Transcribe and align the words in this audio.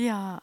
Ja, 0.00 0.40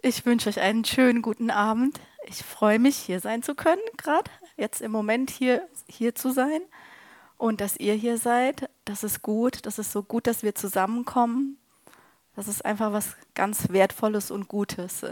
ich 0.00 0.24
wünsche 0.24 0.48
euch 0.48 0.58
einen 0.58 0.86
schönen 0.86 1.20
guten 1.20 1.50
Abend. 1.50 2.00
Ich 2.24 2.42
freue 2.42 2.78
mich, 2.78 2.96
hier 2.96 3.20
sein 3.20 3.42
zu 3.42 3.54
können, 3.54 3.82
gerade 3.98 4.30
jetzt 4.56 4.80
im 4.80 4.90
Moment 4.90 5.28
hier, 5.28 5.68
hier 5.90 6.14
zu 6.14 6.32
sein. 6.32 6.62
Und 7.36 7.60
dass 7.60 7.76
ihr 7.76 7.92
hier 7.92 8.16
seid, 8.16 8.70
das 8.86 9.04
ist 9.04 9.20
gut. 9.20 9.66
Das 9.66 9.78
ist 9.78 9.92
so 9.92 10.02
gut, 10.02 10.26
dass 10.26 10.42
wir 10.42 10.54
zusammenkommen. 10.54 11.58
Das 12.34 12.48
ist 12.48 12.64
einfach 12.64 12.94
was 12.94 13.14
ganz 13.34 13.68
Wertvolles 13.68 14.30
und 14.30 14.48
Gutes. 14.48 15.04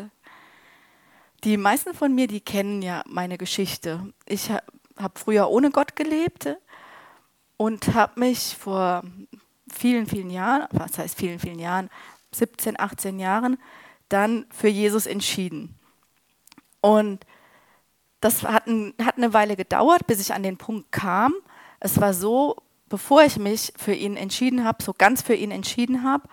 Die 1.44 1.58
meisten 1.58 1.92
von 1.92 2.14
mir, 2.14 2.28
die 2.28 2.40
kennen 2.40 2.80
ja 2.80 3.02
meine 3.06 3.36
Geschichte. 3.36 4.10
Ich 4.24 4.50
habe 4.50 5.18
früher 5.18 5.50
ohne 5.50 5.70
Gott 5.70 5.96
gelebt 5.96 6.48
und 7.58 7.92
habe 7.92 8.20
mich 8.20 8.56
vor 8.56 9.02
vielen, 9.70 10.06
vielen 10.06 10.30
Jahren, 10.30 10.66
was 10.70 10.96
heißt 10.96 11.18
vielen, 11.18 11.38
vielen 11.38 11.58
Jahren, 11.58 11.90
17, 12.32 12.78
18 12.78 13.18
Jahren, 13.18 13.58
dann 14.08 14.46
für 14.50 14.68
Jesus 14.68 15.06
entschieden. 15.06 15.78
Und 16.80 17.24
das 18.20 18.42
hat, 18.42 18.66
hat 18.66 19.16
eine 19.16 19.32
Weile 19.32 19.56
gedauert, 19.56 20.06
bis 20.06 20.20
ich 20.20 20.34
an 20.34 20.42
den 20.42 20.58
Punkt 20.58 20.92
kam. 20.92 21.34
Es 21.78 22.00
war 22.00 22.12
so, 22.12 22.56
bevor 22.88 23.22
ich 23.22 23.38
mich 23.38 23.72
für 23.76 23.94
ihn 23.94 24.16
entschieden 24.16 24.64
habe, 24.64 24.82
so 24.82 24.92
ganz 24.92 25.22
für 25.22 25.34
ihn 25.34 25.50
entschieden 25.50 26.02
habe, 26.02 26.28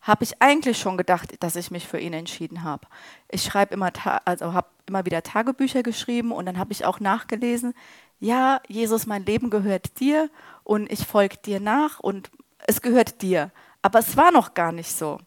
habe 0.00 0.24
ich 0.24 0.40
eigentlich 0.40 0.78
schon 0.78 0.96
gedacht, 0.96 1.34
dass 1.40 1.56
ich 1.56 1.70
mich 1.70 1.86
für 1.86 1.98
ihn 1.98 2.12
entschieden 2.12 2.62
habe. 2.62 2.86
Ich 3.28 3.42
schreibe 3.42 3.74
immer, 3.74 3.92
also 4.24 4.52
habe 4.52 4.68
immer 4.86 5.04
wieder 5.04 5.22
Tagebücher 5.22 5.82
geschrieben 5.82 6.32
und 6.32 6.46
dann 6.46 6.58
habe 6.58 6.72
ich 6.72 6.84
auch 6.84 7.00
nachgelesen, 7.00 7.74
ja, 8.20 8.60
Jesus, 8.66 9.06
mein 9.06 9.24
Leben 9.26 9.50
gehört 9.50 10.00
dir 10.00 10.30
und 10.64 10.90
ich 10.90 11.06
folge 11.06 11.36
dir 11.36 11.60
nach 11.60 12.00
und 12.00 12.30
es 12.66 12.80
gehört 12.80 13.22
dir. 13.22 13.52
Aber 13.82 14.00
es 14.00 14.16
war 14.16 14.32
noch 14.32 14.54
gar 14.54 14.72
nicht 14.72 14.90
so. 14.90 15.18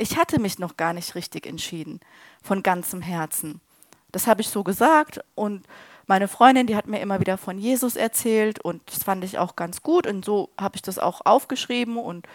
Ich 0.00 0.16
hatte 0.16 0.40
mich 0.40 0.58
noch 0.58 0.78
gar 0.78 0.94
nicht 0.94 1.14
richtig 1.14 1.46
entschieden, 1.46 2.00
von 2.42 2.62
ganzem 2.62 3.02
Herzen. 3.02 3.60
Das 4.12 4.26
habe 4.26 4.40
ich 4.40 4.48
so 4.48 4.64
gesagt 4.64 5.20
und 5.34 5.66
meine 6.06 6.26
Freundin, 6.26 6.66
die 6.66 6.74
hat 6.74 6.86
mir 6.86 7.00
immer 7.00 7.20
wieder 7.20 7.36
von 7.36 7.58
Jesus 7.58 7.96
erzählt 7.96 8.58
und 8.60 8.80
das 8.86 9.04
fand 9.04 9.22
ich 9.24 9.38
auch 9.38 9.56
ganz 9.56 9.82
gut 9.82 10.06
und 10.06 10.24
so 10.24 10.48
habe 10.58 10.76
ich 10.76 10.82
das 10.82 10.98
auch 10.98 11.20
aufgeschrieben 11.26 11.98
und 11.98 12.26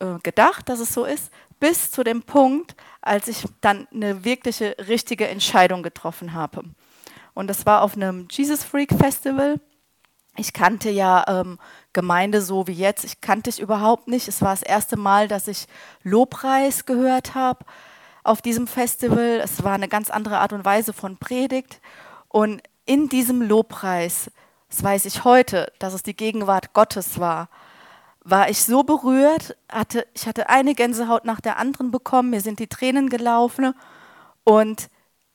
äh, 0.00 0.18
gedacht, 0.22 0.70
dass 0.70 0.80
es 0.80 0.94
so 0.94 1.04
ist, 1.04 1.30
bis 1.60 1.90
zu 1.90 2.04
dem 2.04 2.22
Punkt, 2.22 2.74
als 3.02 3.28
ich 3.28 3.44
dann 3.60 3.86
eine 3.92 4.24
wirkliche 4.24 4.74
richtige 4.88 5.28
Entscheidung 5.28 5.82
getroffen 5.82 6.32
habe. 6.32 6.64
Und 7.34 7.48
das 7.48 7.66
war 7.66 7.82
auf 7.82 7.96
einem 7.96 8.28
Jesus 8.30 8.64
Freak 8.64 8.94
Festival. 8.94 9.60
Ich 10.38 10.52
kannte 10.52 10.88
ja 10.88 11.24
ähm, 11.26 11.58
Gemeinde 11.92 12.42
so 12.42 12.68
wie 12.68 12.72
jetzt, 12.72 13.04
ich 13.04 13.20
kannte 13.20 13.50
ich 13.50 13.58
überhaupt 13.58 14.06
nicht. 14.06 14.28
Es 14.28 14.40
war 14.40 14.50
das 14.50 14.62
erste 14.62 14.96
Mal, 14.96 15.26
dass 15.26 15.48
ich 15.48 15.66
Lobpreis 16.04 16.86
gehört 16.86 17.34
habe 17.34 17.64
auf 18.22 18.40
diesem 18.40 18.68
Festival. 18.68 19.40
Es 19.42 19.64
war 19.64 19.72
eine 19.74 19.88
ganz 19.88 20.10
andere 20.10 20.38
Art 20.38 20.52
und 20.52 20.64
Weise 20.64 20.92
von 20.92 21.16
Predigt. 21.16 21.80
Und 22.28 22.62
in 22.86 23.08
diesem 23.08 23.42
Lobpreis, 23.42 24.30
das 24.68 24.84
weiß 24.84 25.06
ich 25.06 25.24
heute, 25.24 25.72
dass 25.80 25.92
es 25.92 26.04
die 26.04 26.16
Gegenwart 26.16 26.72
Gottes 26.72 27.18
war, 27.18 27.48
war 28.20 28.48
ich 28.48 28.62
so 28.62 28.84
berührt, 28.84 29.56
hatte, 29.70 30.06
ich 30.14 30.26
hatte 30.28 30.48
eine 30.48 30.74
Gänsehaut 30.74 31.24
nach 31.24 31.40
der 31.40 31.56
anderen 31.56 31.90
bekommen, 31.90 32.30
mir 32.30 32.42
sind 32.42 32.60
die 32.60 32.66
Tränen 32.66 33.08
gelaufen 33.08 33.74
und 34.44 34.88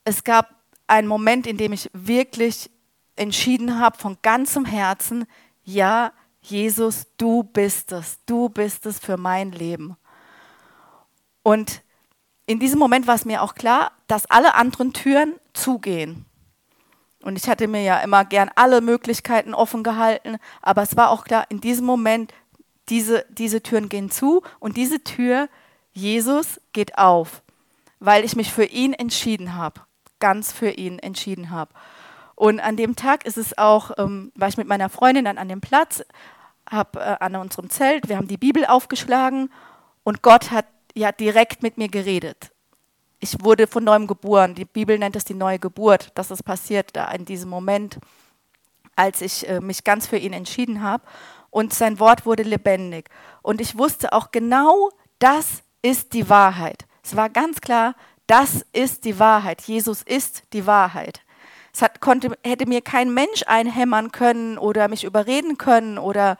es 0.06 0.24
gab 0.24 0.50
einen 0.88 1.08
Moment, 1.08 1.48
in 1.48 1.58
dem 1.58 1.74
ich 1.74 1.90
wirklich 1.94 2.70
entschieden 3.16 3.80
habe 3.80 3.98
von 3.98 4.18
ganzem 4.22 4.66
Herzen, 4.66 5.26
ja, 5.64 6.12
Jesus, 6.42 7.08
du 7.18 7.44
bist 7.44 7.92
es, 7.92 8.20
du 8.26 8.50
bist 8.50 8.86
es 8.86 9.00
für 9.00 9.18
mein 9.18 9.52
Leben. 9.52 9.96
Und 11.42 11.82
in 12.46 12.60
diesem 12.60 12.80
Moment 12.80 13.08
war 13.08 13.16
es 13.16 13.26
mir 13.26 13.42
auch 13.42 13.56
klar, 13.56 13.92
dass 14.08 14.26
alle 14.30 14.56
anderen 14.56 14.92
Türen 14.92 15.36
zugehen. 15.54 16.26
Und 17.22 17.38
ich 17.38 17.48
hatte 17.48 17.70
mir 17.70 17.84
ja 17.84 18.00
immer 18.00 18.26
gern 18.26 18.52
alle 18.56 18.82
Möglichkeiten 18.82 19.54
offen 19.54 19.84
gehalten, 19.84 20.38
aber 20.62 20.82
es 20.82 20.98
war 20.98 21.10
auch 21.10 21.24
klar, 21.24 21.46
in 21.50 21.62
diesem 21.62 21.86
Moment, 21.86 22.34
diese, 22.90 23.26
diese 23.30 23.64
Türen 23.64 23.88
gehen 23.88 24.12
zu 24.12 24.42
und 24.60 24.76
diese 24.76 25.02
Tür, 25.06 25.48
Jesus, 25.94 26.60
geht 26.74 26.98
auf, 26.98 27.42
weil 28.00 28.26
ich 28.26 28.36
mich 28.36 28.52
für 28.52 28.66
ihn 28.66 28.94
entschieden 28.94 29.56
habe 29.56 29.80
ganz 30.24 30.54
für 30.54 30.70
ihn 30.70 31.00
entschieden 31.00 31.50
habe. 31.50 31.74
Und 32.44 32.60
an 32.60 32.76
dem 32.76 32.98
Tag 32.98 33.26
ist 33.26 33.38
es 33.38 33.58
auch, 33.58 33.92
ähm, 33.98 34.34
war 34.36 34.50
ich 34.50 34.58
mit 34.58 34.68
meiner 34.68 34.90
Freundin 34.90 35.24
dann 35.24 35.38
an 35.38 35.48
dem 35.48 35.62
Platz, 35.62 36.04
habe 36.70 37.00
äh, 37.00 37.16
an 37.22 37.38
unserem 37.38 37.70
Zelt, 37.70 38.10
wir 38.10 38.18
haben 38.18 38.28
die 38.28 38.36
Bibel 38.36 38.66
aufgeschlagen 38.66 39.50
und 40.04 40.22
Gott 40.24 40.52
hat 40.52 40.66
ja 40.94 41.14
direkt 41.14 41.64
mit 41.64 41.78
mir 41.78 41.88
geredet. 41.88 42.52
Ich 43.22 43.42
wurde 43.42 43.66
von 43.66 43.86
neuem 43.86 44.08
geboren. 44.08 44.56
Die 44.56 44.66
Bibel 44.66 45.00
nennt 45.00 45.16
es 45.16 45.24
die 45.24 45.36
neue 45.36 45.58
Geburt. 45.58 46.12
Das 46.16 46.32
ist 46.32 46.44
passiert 46.44 46.90
da 46.98 47.10
in 47.12 47.24
diesem 47.24 47.50
Moment, 47.50 47.98
als 48.98 49.22
ich 49.22 49.48
äh, 49.48 49.62
mich 49.62 49.86
ganz 49.86 50.08
für 50.08 50.18
ihn 50.18 50.34
entschieden 50.34 50.82
habe. 50.82 51.06
Und 51.50 51.74
sein 51.74 51.98
Wort 51.98 52.26
wurde 52.26 52.44
lebendig. 52.44 53.10
Und 53.42 53.62
ich 53.62 53.78
wusste 53.78 54.12
auch 54.12 54.32
genau, 54.32 54.90
das 55.18 55.64
ist 55.82 56.12
die 56.12 56.28
Wahrheit. 56.28 56.88
Es 57.06 57.16
war 57.16 57.30
ganz 57.30 57.62
klar, 57.62 57.96
das 58.28 58.66
ist 58.74 59.06
die 59.06 59.18
Wahrheit. 59.18 59.62
Jesus 59.62 60.02
ist 60.02 60.44
die 60.52 60.68
Wahrheit. 60.68 61.22
Es 61.74 61.82
hat, 61.82 62.02
konnte, 62.02 62.38
hätte 62.44 62.68
mir 62.68 62.82
kein 62.82 63.14
Mensch 63.14 63.44
einhämmern 63.48 64.12
können 64.12 64.58
oder 64.58 64.88
mich 64.88 65.04
überreden 65.04 65.58
können 65.58 65.98
oder 65.98 66.38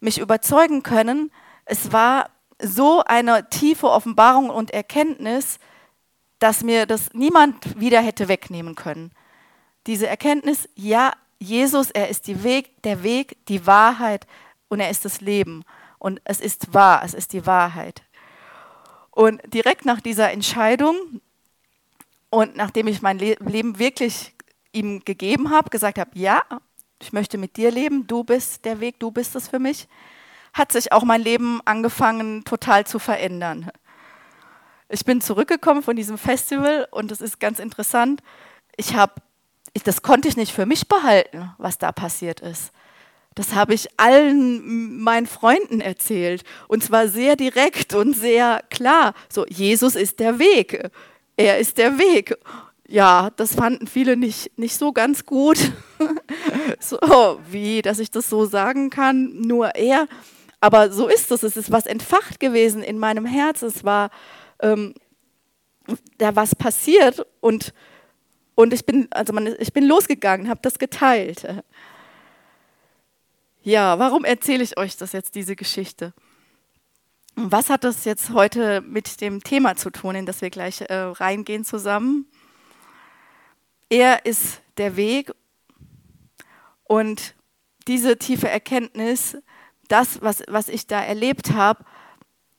mich 0.00 0.18
überzeugen 0.18 0.82
können. 0.82 1.32
Es 1.64 1.92
war 1.92 2.30
so 2.62 3.02
eine 3.04 3.48
tiefe 3.50 3.90
Offenbarung 3.90 4.48
und 4.48 4.70
Erkenntnis, 4.70 5.58
dass 6.38 6.62
mir 6.62 6.86
das 6.86 7.12
niemand 7.12 7.78
wieder 7.80 8.00
hätte 8.00 8.28
wegnehmen 8.28 8.76
können. 8.76 9.10
Diese 9.86 10.06
Erkenntnis, 10.06 10.68
ja, 10.74 11.12
Jesus, 11.38 11.90
er 11.90 12.08
ist 12.08 12.28
Weg, 12.44 12.82
der 12.82 13.02
Weg, 13.02 13.44
die 13.46 13.66
Wahrheit 13.66 14.26
und 14.68 14.80
er 14.80 14.90
ist 14.90 15.04
das 15.04 15.20
Leben. 15.20 15.64
Und 15.98 16.20
es 16.24 16.40
ist 16.40 16.72
wahr, 16.72 17.02
es 17.04 17.14
ist 17.14 17.32
die 17.32 17.44
Wahrheit. 17.46 18.02
Und 19.10 19.40
direkt 19.52 19.84
nach 19.84 20.00
dieser 20.00 20.30
Entscheidung 20.30 21.20
und 22.30 22.56
nachdem 22.56 22.86
ich 22.86 23.02
mein 23.02 23.18
Le 23.18 23.36
Leben 23.40 23.78
wirklich 23.78 24.34
ihm 24.72 25.04
gegeben 25.04 25.50
habe, 25.50 25.70
gesagt 25.70 25.98
habe, 25.98 26.10
ja, 26.14 26.42
ich 27.00 27.12
möchte 27.12 27.38
mit 27.38 27.56
dir 27.56 27.70
leben, 27.70 28.06
du 28.06 28.24
bist 28.24 28.64
der 28.64 28.80
Weg, 28.80 28.98
du 29.00 29.10
bist 29.10 29.34
es 29.34 29.48
für 29.48 29.58
mich, 29.58 29.88
hat 30.52 30.72
sich 30.72 30.92
auch 30.92 31.04
mein 31.04 31.22
Leben 31.22 31.60
angefangen 31.64 32.44
total 32.44 32.86
zu 32.86 32.98
verändern. 32.98 33.70
Ich 34.88 35.04
bin 35.04 35.20
zurückgekommen 35.20 35.82
von 35.82 35.96
diesem 35.96 36.18
Festival 36.18 36.88
und 36.90 37.10
das 37.10 37.20
ist 37.20 37.38
ganz 37.38 37.58
interessant. 37.58 38.22
Ich 38.76 38.94
habe, 38.94 39.14
das 39.84 40.02
konnte 40.02 40.28
ich 40.28 40.36
nicht 40.36 40.52
für 40.52 40.66
mich 40.66 40.88
behalten, 40.88 41.52
was 41.58 41.78
da 41.78 41.92
passiert 41.92 42.40
ist. 42.40 42.72
Das 43.36 43.54
habe 43.54 43.74
ich 43.74 43.88
allen 43.96 44.98
meinen 45.00 45.26
Freunden 45.28 45.80
erzählt. 45.80 46.42
Und 46.66 46.82
zwar 46.82 47.06
sehr 47.06 47.36
direkt 47.36 47.94
und 47.94 48.14
sehr 48.14 48.62
klar. 48.70 49.14
So, 49.28 49.46
Jesus 49.46 49.94
ist 49.94 50.18
der 50.18 50.40
Weg. 50.40 50.90
Er 51.36 51.58
ist 51.58 51.78
der 51.78 51.98
Weg. 51.98 52.36
Ja, 52.90 53.30
das 53.36 53.54
fanden 53.54 53.86
viele 53.86 54.16
nicht, 54.16 54.58
nicht 54.58 54.76
so 54.76 54.92
ganz 54.92 55.24
gut. 55.24 55.58
so, 56.80 56.98
wie, 57.48 57.82
dass 57.82 58.00
ich 58.00 58.10
das 58.10 58.28
so 58.28 58.46
sagen 58.46 58.90
kann, 58.90 59.30
nur 59.42 59.76
er. 59.76 60.08
Aber 60.58 60.90
so 60.90 61.06
ist 61.06 61.30
es. 61.30 61.44
Es 61.44 61.56
ist 61.56 61.70
was 61.70 61.86
entfacht 61.86 62.40
gewesen 62.40 62.82
in 62.82 62.98
meinem 62.98 63.26
Herz. 63.26 63.62
Es 63.62 63.84
war 63.84 64.10
ähm, 64.58 64.94
da 66.18 66.34
was 66.34 66.56
passiert 66.56 67.24
und, 67.38 67.72
und 68.56 68.72
ich 68.72 68.84
bin, 68.84 69.06
also 69.12 69.32
man, 69.32 69.54
ich 69.60 69.72
bin 69.72 69.86
losgegangen, 69.86 70.48
habe 70.48 70.60
das 70.60 70.80
geteilt. 70.80 71.46
Ja, 73.62 74.00
warum 74.00 74.24
erzähle 74.24 74.64
ich 74.64 74.76
euch 74.76 74.96
das 74.96 75.12
jetzt, 75.12 75.36
diese 75.36 75.54
Geschichte? 75.54 76.12
Was 77.36 77.70
hat 77.70 77.84
das 77.84 78.04
jetzt 78.04 78.30
heute 78.30 78.80
mit 78.80 79.20
dem 79.20 79.44
Thema 79.44 79.76
zu 79.76 79.90
tun, 79.90 80.16
in 80.16 80.26
das 80.26 80.42
wir 80.42 80.50
gleich 80.50 80.80
äh, 80.80 80.92
reingehen 80.92 81.64
zusammen? 81.64 82.26
Er 83.90 84.24
ist 84.24 84.62
der 84.76 84.96
Weg 84.96 85.32
und 86.84 87.34
diese 87.88 88.18
tiefe 88.18 88.48
Erkenntnis, 88.48 89.36
das, 89.88 90.22
was, 90.22 90.44
was 90.46 90.68
ich 90.68 90.86
da 90.86 91.02
erlebt 91.02 91.52
habe, 91.52 91.84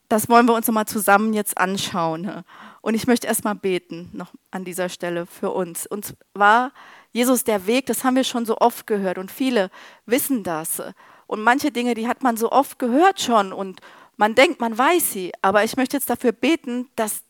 das 0.09 0.27
wollen 0.27 0.45
wir 0.45 0.53
uns 0.53 0.67
nochmal 0.67 0.87
zusammen 0.87 1.31
jetzt 1.31 1.57
anschauen. 1.57 2.43
Und 2.81 2.95
ich 2.95 3.07
möchte 3.07 3.27
erstmal 3.27 3.55
beten, 3.55 4.09
noch 4.11 4.33
an 4.51 4.65
dieser 4.65 4.89
Stelle 4.89 5.25
für 5.25 5.51
uns. 5.51 5.87
Und 5.87 6.15
zwar 6.33 6.73
Jesus 7.13 7.45
der 7.45 7.65
Weg, 7.65 7.85
das 7.85 8.03
haben 8.03 8.17
wir 8.17 8.25
schon 8.25 8.45
so 8.45 8.57
oft 8.57 8.85
gehört 8.85 9.17
und 9.17 9.31
viele 9.31 9.71
wissen 10.05 10.43
das. 10.43 10.83
Und 11.27 11.43
manche 11.43 11.71
Dinge, 11.71 11.93
die 11.93 12.09
hat 12.09 12.23
man 12.23 12.35
so 12.35 12.51
oft 12.51 12.77
gehört 12.77 13.21
schon 13.21 13.53
und 13.53 13.79
man 14.17 14.35
denkt, 14.35 14.59
man 14.59 14.77
weiß 14.77 15.13
sie. 15.13 15.31
Aber 15.41 15.63
ich 15.63 15.77
möchte 15.77 15.95
jetzt 15.95 16.09
dafür 16.09 16.33
beten, 16.33 16.89
dass 16.97 17.23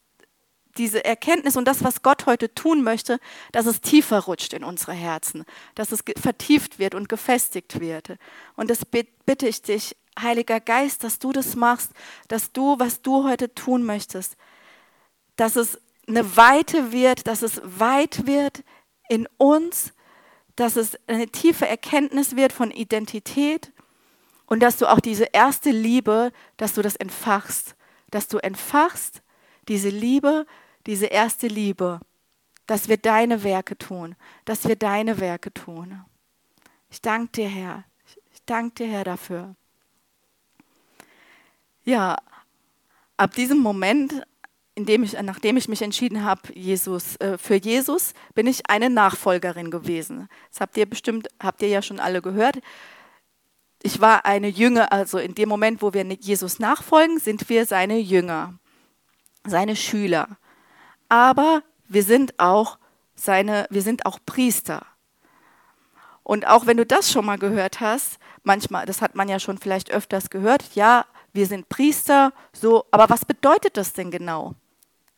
diese 0.78 1.04
Erkenntnis 1.04 1.58
und 1.58 1.66
das, 1.66 1.84
was 1.84 2.02
Gott 2.02 2.26
heute 2.26 2.54
tun 2.54 2.84
möchte, 2.84 3.20
dass 3.52 3.66
es 3.66 3.82
tiefer 3.82 4.20
rutscht 4.20 4.54
in 4.54 4.64
unsere 4.64 4.94
Herzen, 4.94 5.46
dass 5.76 5.92
es 5.92 6.04
vertieft 6.18 6.80
wird 6.80 6.96
und 6.96 7.10
gefestigt 7.10 7.80
wird. 7.80 8.18
Und 8.56 8.70
das 8.70 8.86
bitte 8.86 9.48
ich 9.48 9.62
dich, 9.62 9.96
Heiliger 10.20 10.60
Geist, 10.60 11.04
dass 11.04 11.20
du 11.20 11.32
das 11.32 11.56
machst, 11.56 11.92
dass 12.28 12.52
du, 12.52 12.78
was 12.80 13.02
du 13.02 13.24
heute 13.24 13.54
tun 13.54 13.84
möchtest, 13.84 14.36
dass 15.38 15.56
es 15.56 15.80
eine 16.08 16.36
Weite 16.36 16.92
wird, 16.92 17.28
dass 17.28 17.42
es 17.42 17.62
weit 17.64 18.28
wird 18.28 18.64
in 19.08 19.28
uns, 19.38 19.94
dass 20.56 20.76
es 20.76 20.98
eine 21.08 21.28
tiefe 21.28 21.68
Erkenntnis 21.68 22.36
wird 22.36 22.52
von 22.52 22.72
Identität 22.72 23.72
und 24.46 24.60
dass 24.60 24.78
du 24.78 24.88
auch 24.92 25.00
diese 25.00 25.26
erste 25.32 25.72
Liebe, 25.72 26.32
dass 26.58 26.74
du 26.74 26.82
das 26.82 26.98
entfachst, 26.98 27.76
dass 28.10 28.28
du 28.28 28.38
entfachst 28.38 29.22
diese 29.68 29.90
Liebe, 29.90 30.46
diese 30.86 31.08
erste 31.08 31.48
Liebe, 31.48 32.00
dass 32.68 32.88
wir 32.88 32.98
deine 32.98 33.44
Werke 33.44 33.78
tun, 33.78 34.16
dass 34.46 34.68
wir 34.68 34.76
deine 34.76 35.20
Werke 35.20 35.54
tun. 35.54 36.04
Ich 36.90 37.02
danke 37.02 37.32
dir, 37.34 37.50
Herr. 37.50 37.84
Ich 38.34 38.44
danke 38.46 38.84
dir, 38.84 38.92
Herr, 38.92 39.04
dafür. 39.04 39.56
Ja, 41.84 42.18
ab 43.18 43.34
diesem 43.34 43.58
Moment, 43.60 44.24
in 44.76 44.86
dem 44.86 45.04
ich, 45.04 45.20
nachdem 45.22 45.58
ich 45.58 45.68
mich 45.68 45.82
entschieden 45.82 46.24
habe, 46.24 46.42
Jesus, 46.54 47.16
äh, 47.18 47.38
für 47.38 47.56
Jesus, 47.56 48.14
bin 48.36 48.48
ich 48.48 48.70
eine 48.70 48.90
Nachfolgerin 48.90 49.72
gewesen. 49.72 50.30
Das 50.52 50.62
habt 50.62 50.78
ihr 50.78 50.86
bestimmt, 50.86 51.28
habt 51.42 51.62
ihr 51.62 51.70
ja 51.70 51.82
schon 51.82 52.00
alle 52.00 52.22
gehört. 52.22 52.60
Ich 53.84 54.00
war 54.00 54.26
eine 54.26 54.48
Jünger, 54.48 54.92
also 54.92 55.18
in 55.18 55.34
dem 55.34 55.50
Moment, 55.50 55.82
wo 55.82 55.94
wir 55.94 56.04
Jesus 56.06 56.60
nachfolgen, 56.60 57.20
sind 57.20 57.50
wir 57.50 57.66
seine 57.66 57.98
Jünger, 57.98 58.60
seine 59.46 59.76
Schüler. 59.76 60.28
Aber 61.10 61.64
wir 61.88 62.04
sind 62.04 62.40
auch 62.40 62.78
seine, 63.16 63.68
wir 63.70 63.82
sind 63.82 64.06
auch 64.06 64.20
Priester. 64.26 64.86
Und 66.24 66.48
auch 66.48 66.66
wenn 66.66 66.78
du 66.78 66.86
das 66.86 67.12
schon 67.12 67.26
mal 67.26 67.38
gehört 67.38 67.82
hast, 67.82 68.20
manchmal, 68.44 68.86
das 68.86 69.02
hat 69.02 69.16
man 69.16 69.28
ja 69.28 69.40
schon 69.40 69.58
vielleicht 69.58 69.92
öfters 69.92 70.30
gehört, 70.30 70.76
ja, 70.76 71.06
wir 71.34 71.46
sind 71.46 71.70
Priester, 71.70 72.34
so, 72.54 72.86
aber 72.92 73.10
was 73.10 73.26
bedeutet 73.26 73.78
das 73.78 73.94
denn 73.94 74.12
genau? 74.12 74.56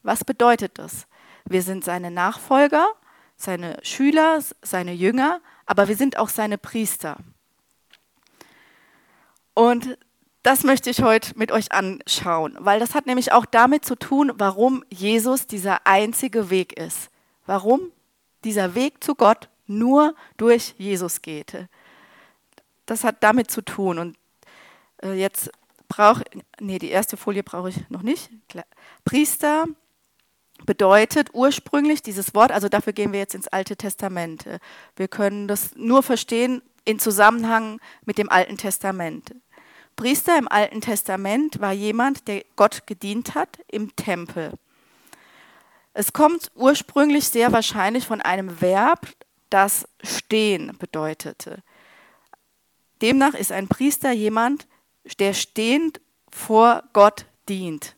Was 0.03 0.23
bedeutet 0.23 0.77
das? 0.77 1.07
Wir 1.45 1.61
sind 1.61 1.83
seine 1.83 2.11
Nachfolger, 2.11 2.87
seine 3.35 3.77
Schüler, 3.83 4.39
seine 4.61 4.93
Jünger, 4.93 5.41
aber 5.65 5.87
wir 5.87 5.95
sind 5.95 6.17
auch 6.17 6.29
seine 6.29 6.57
Priester. 6.57 7.17
Und 9.53 9.97
das 10.43 10.63
möchte 10.63 10.89
ich 10.89 11.01
heute 11.01 11.37
mit 11.37 11.51
euch 11.51 11.71
anschauen, 11.71 12.57
weil 12.59 12.79
das 12.79 12.95
hat 12.95 13.05
nämlich 13.05 13.31
auch 13.31 13.45
damit 13.45 13.85
zu 13.85 13.95
tun, 13.95 14.33
warum 14.35 14.83
Jesus 14.89 15.47
dieser 15.47 15.87
einzige 15.87 16.49
Weg 16.49 16.77
ist. 16.77 17.09
Warum 17.45 17.91
dieser 18.43 18.75
Weg 18.75 19.03
zu 19.03 19.15
Gott 19.15 19.49
nur 19.67 20.15
durch 20.37 20.75
Jesus 20.77 21.21
geht. 21.21 21.67
Das 22.85 23.03
hat 23.03 23.17
damit 23.21 23.49
zu 23.49 23.61
tun. 23.61 23.97
Und 23.97 24.17
äh, 25.01 25.13
jetzt 25.13 25.49
brauche, 25.87 26.23
nee, 26.59 26.79
die 26.79 26.89
erste 26.89 27.17
Folie 27.17 27.43
brauche 27.43 27.69
ich 27.69 27.89
noch 27.89 28.01
nicht. 28.01 28.29
Priester 29.05 29.65
bedeutet 30.65 31.29
ursprünglich 31.33 32.01
dieses 32.01 32.35
Wort, 32.35 32.51
also 32.51 32.69
dafür 32.69 32.93
gehen 32.93 33.11
wir 33.11 33.19
jetzt 33.19 33.35
ins 33.35 33.47
Alte 33.47 33.75
Testament. 33.75 34.45
Wir 34.95 35.07
können 35.07 35.47
das 35.47 35.75
nur 35.75 36.03
verstehen 36.03 36.61
in 36.85 36.99
Zusammenhang 36.99 37.79
mit 38.05 38.17
dem 38.17 38.29
Alten 38.29 38.57
Testament. 38.57 39.33
Priester 39.95 40.37
im 40.37 40.47
Alten 40.47 40.81
Testament 40.81 41.59
war 41.59 41.71
jemand, 41.71 42.27
der 42.27 42.43
Gott 42.55 42.87
gedient 42.87 43.35
hat 43.35 43.59
im 43.67 43.95
Tempel. 43.95 44.53
Es 45.93 46.13
kommt 46.13 46.51
ursprünglich 46.55 47.29
sehr 47.29 47.51
wahrscheinlich 47.51 48.05
von 48.05 48.21
einem 48.21 48.61
Verb, 48.61 49.07
das 49.49 49.87
stehen 50.03 50.75
bedeutete. 50.79 51.61
Demnach 53.01 53.35
ist 53.35 53.51
ein 53.51 53.67
Priester 53.67 54.11
jemand, 54.11 54.67
der 55.19 55.33
stehend 55.33 56.01
vor 56.31 56.83
Gott 56.93 57.25
dient. 57.47 57.95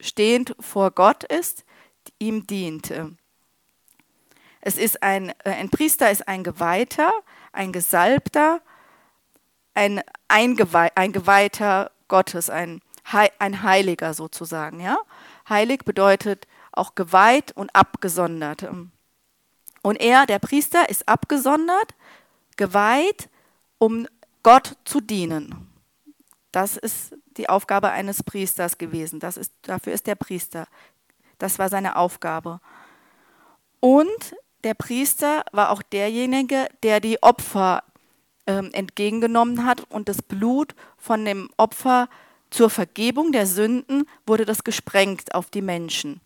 Stehend 0.00 0.56
vor 0.58 0.90
Gott 0.90 1.22
ist, 1.24 1.64
ihm 2.18 2.46
dient. 2.46 2.92
Es 4.60 4.78
ist 4.78 5.02
ein, 5.02 5.28
äh, 5.44 5.50
ein 5.50 5.68
Priester 5.68 6.10
ist 6.10 6.26
ein 6.26 6.42
Geweihter, 6.42 7.12
ein 7.52 7.70
Gesalbter, 7.70 8.62
ein, 9.74 10.02
Eingeweih, 10.28 10.90
ein 10.94 11.12
Geweihter 11.12 11.90
Gottes, 12.08 12.50
ein, 12.50 12.80
ein 13.38 13.62
Heiliger 13.62 14.14
sozusagen. 14.14 14.80
Ja? 14.80 14.98
Heilig 15.48 15.84
bedeutet 15.84 16.46
auch 16.72 16.94
geweiht 16.94 17.52
und 17.52 17.74
abgesondert. 17.74 18.66
Und 19.82 19.96
er, 19.96 20.26
der 20.26 20.38
Priester, 20.38 20.88
ist 20.88 21.08
abgesondert, 21.08 21.94
geweiht, 22.56 23.28
um 23.78 24.06
Gott 24.42 24.76
zu 24.84 25.00
dienen. 25.00 25.70
Das 26.52 26.76
ist 26.76 27.14
die 27.36 27.48
Aufgabe 27.48 27.90
eines 27.90 28.22
Priesters 28.22 28.78
gewesen. 28.78 29.20
Das 29.20 29.36
ist, 29.36 29.52
dafür 29.62 29.92
ist 29.92 30.06
der 30.06 30.14
Priester. 30.14 30.66
Das 31.38 31.58
war 31.58 31.68
seine 31.68 31.96
Aufgabe. 31.96 32.60
Und 33.80 34.36
der 34.62 34.74
Priester 34.74 35.44
war 35.52 35.70
auch 35.70 35.82
derjenige, 35.82 36.68
der 36.82 37.00
die 37.00 37.22
Opfer 37.22 37.82
ähm, 38.46 38.70
entgegengenommen 38.72 39.64
hat 39.64 39.82
und 39.90 40.08
das 40.08 40.22
Blut 40.22 40.74
von 40.96 41.24
dem 41.24 41.50
Opfer 41.56 42.08
zur 42.50 42.70
Vergebung 42.70 43.32
der 43.32 43.46
Sünden 43.46 44.04
wurde 44.26 44.44
das 44.44 44.64
gesprengt 44.64 45.34
auf 45.34 45.50
die 45.50 45.62
Menschen. 45.62 46.20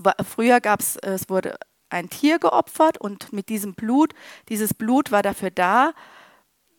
War, 0.00 0.14
früher 0.24 0.60
gab 0.60 0.80
es, 0.80 0.96
es 0.96 1.28
wurde 1.28 1.56
ein 1.88 2.10
Tier 2.10 2.38
geopfert 2.38 2.98
und 2.98 3.32
mit 3.32 3.48
diesem 3.48 3.74
Blut, 3.74 4.14
dieses 4.48 4.74
Blut 4.74 5.10
war 5.10 5.22
dafür 5.22 5.50
da, 5.50 5.92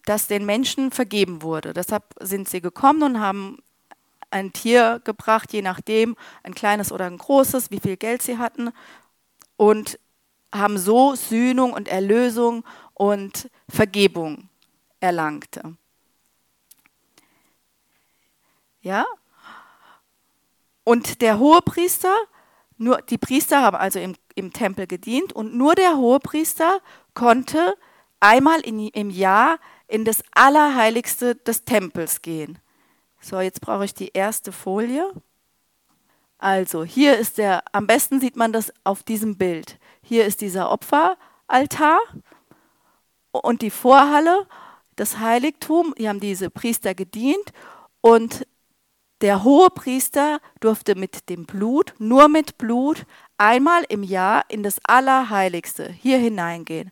dass 0.06 0.28
den 0.28 0.46
Menschen 0.46 0.92
vergeben 0.92 1.42
wurde. 1.42 1.74
Deshalb 1.74 2.04
sind 2.20 2.48
sie 2.48 2.62
gekommen 2.62 3.04
und 3.04 3.20
haben 3.20 3.58
ein 4.30 4.54
Tier 4.54 5.02
gebracht, 5.04 5.52
je 5.52 5.62
nachdem, 5.62 6.16
ein 6.44 6.56
kleines 6.56 6.92
oder 6.92 7.06
ein 7.06 7.18
großes, 7.18 7.70
wie 7.70 7.80
viel 7.80 7.98
Geld 7.98 8.22
sie 8.22 8.38
hatten, 8.38 8.72
und 9.58 10.00
haben 10.54 10.78
so 10.78 11.16
Sühnung 11.16 11.74
und 11.74 11.88
Erlösung 11.88 12.64
und 12.94 13.50
Vergebung 13.70 14.50
erlangte. 15.00 15.76
Ja? 18.82 19.06
Und 20.84 21.22
der 21.22 21.40
Hohepriester, 21.40 22.14
nur 22.78 23.02
die 23.02 23.18
Priester 23.18 23.62
haben 23.62 23.78
also 23.78 24.00
im, 24.00 24.16
im 24.36 24.52
Tempel 24.52 24.88
gedient 24.88 25.34
und 25.34 25.56
nur 25.56 25.76
der 25.76 25.98
Hohepriester 25.98 26.80
konnte 27.14 27.76
einmal 28.20 28.62
in, 28.62 28.88
im 28.88 29.10
Jahr 29.10 29.60
in 29.88 30.06
das 30.06 30.24
Allerheiligste 30.32 31.36
des 31.36 31.66
Tempels 31.66 32.22
gehen. 32.22 32.60
So, 33.20 33.40
jetzt 33.40 33.62
brauche 33.62 33.86
ich 33.86 33.94
die 33.94 34.10
erste 34.14 34.52
Folie. 34.52 35.12
Also, 36.42 36.84
hier 36.84 37.20
ist 37.20 37.38
der, 37.38 37.64
am 37.72 37.86
besten 37.86 38.20
sieht 38.20 38.36
man 38.36 38.52
das 38.52 38.74
auf 38.84 39.04
diesem 39.04 39.38
Bild. 39.38 39.78
Hier 40.02 40.26
ist 40.26 40.42
dieser 40.42 40.72
Opferaltar 40.72 42.00
und 43.32 43.62
die 43.62 43.70
Vorhalle, 43.70 44.48
das 44.96 45.20
Heiligtum, 45.20 45.94
hier 45.96 46.10
haben 46.10 46.20
diese 46.20 46.50
Priester 46.50 46.96
gedient 46.96 47.54
und 48.02 48.48
der 49.22 49.44
hohe 49.44 49.70
Priester 49.70 50.40
durfte 50.60 50.96
mit 50.96 51.30
dem 51.30 51.46
Blut, 51.46 51.94
nur 52.00 52.28
mit 52.28 52.58
Blut, 52.58 53.06
einmal 53.38 53.84
im 53.90 54.02
Jahr 54.02 54.46
in 54.48 54.64
das 54.64 54.80
Allerheiligste 54.84 55.92
hier 55.92 56.18
hineingehen. 56.18 56.92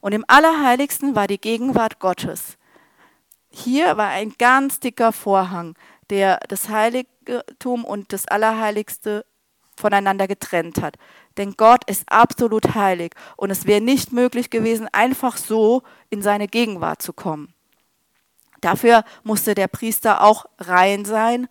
Und 0.00 0.12
im 0.12 0.24
Allerheiligsten 0.26 1.14
war 1.14 1.26
die 1.26 1.40
Gegenwart 1.40 1.98
Gottes. 1.98 2.56
Hier 3.50 3.98
war 3.98 4.08
ein 4.08 4.32
ganz 4.38 4.80
dicker 4.80 5.12
Vorhang, 5.12 5.74
der 6.10 6.40
das 6.48 6.68
Heiligtum 6.68 7.84
und 7.84 8.12
das 8.12 8.26
Allerheiligste 8.28 9.24
voneinander 9.76 10.26
getrennt 10.26 10.80
hat. 10.80 10.96
Denn 11.36 11.52
Gott 11.56 11.88
ist 11.88 12.04
absolut 12.06 12.74
heilig 12.74 13.12
und 13.36 13.50
es 13.50 13.66
wäre 13.66 13.80
nicht 13.80 14.12
möglich 14.12 14.50
gewesen, 14.50 14.88
einfach 14.92 15.36
so 15.36 15.82
in 16.08 16.22
seine 16.22 16.48
Gegenwart 16.48 17.02
zu 17.02 17.12
kommen. 17.12 17.52
Dafür 18.60 19.04
musste 19.22 19.54
der 19.54 19.68
Priester 19.68 20.22
auch 20.22 20.46
rein 20.58 21.04
sein 21.04 21.48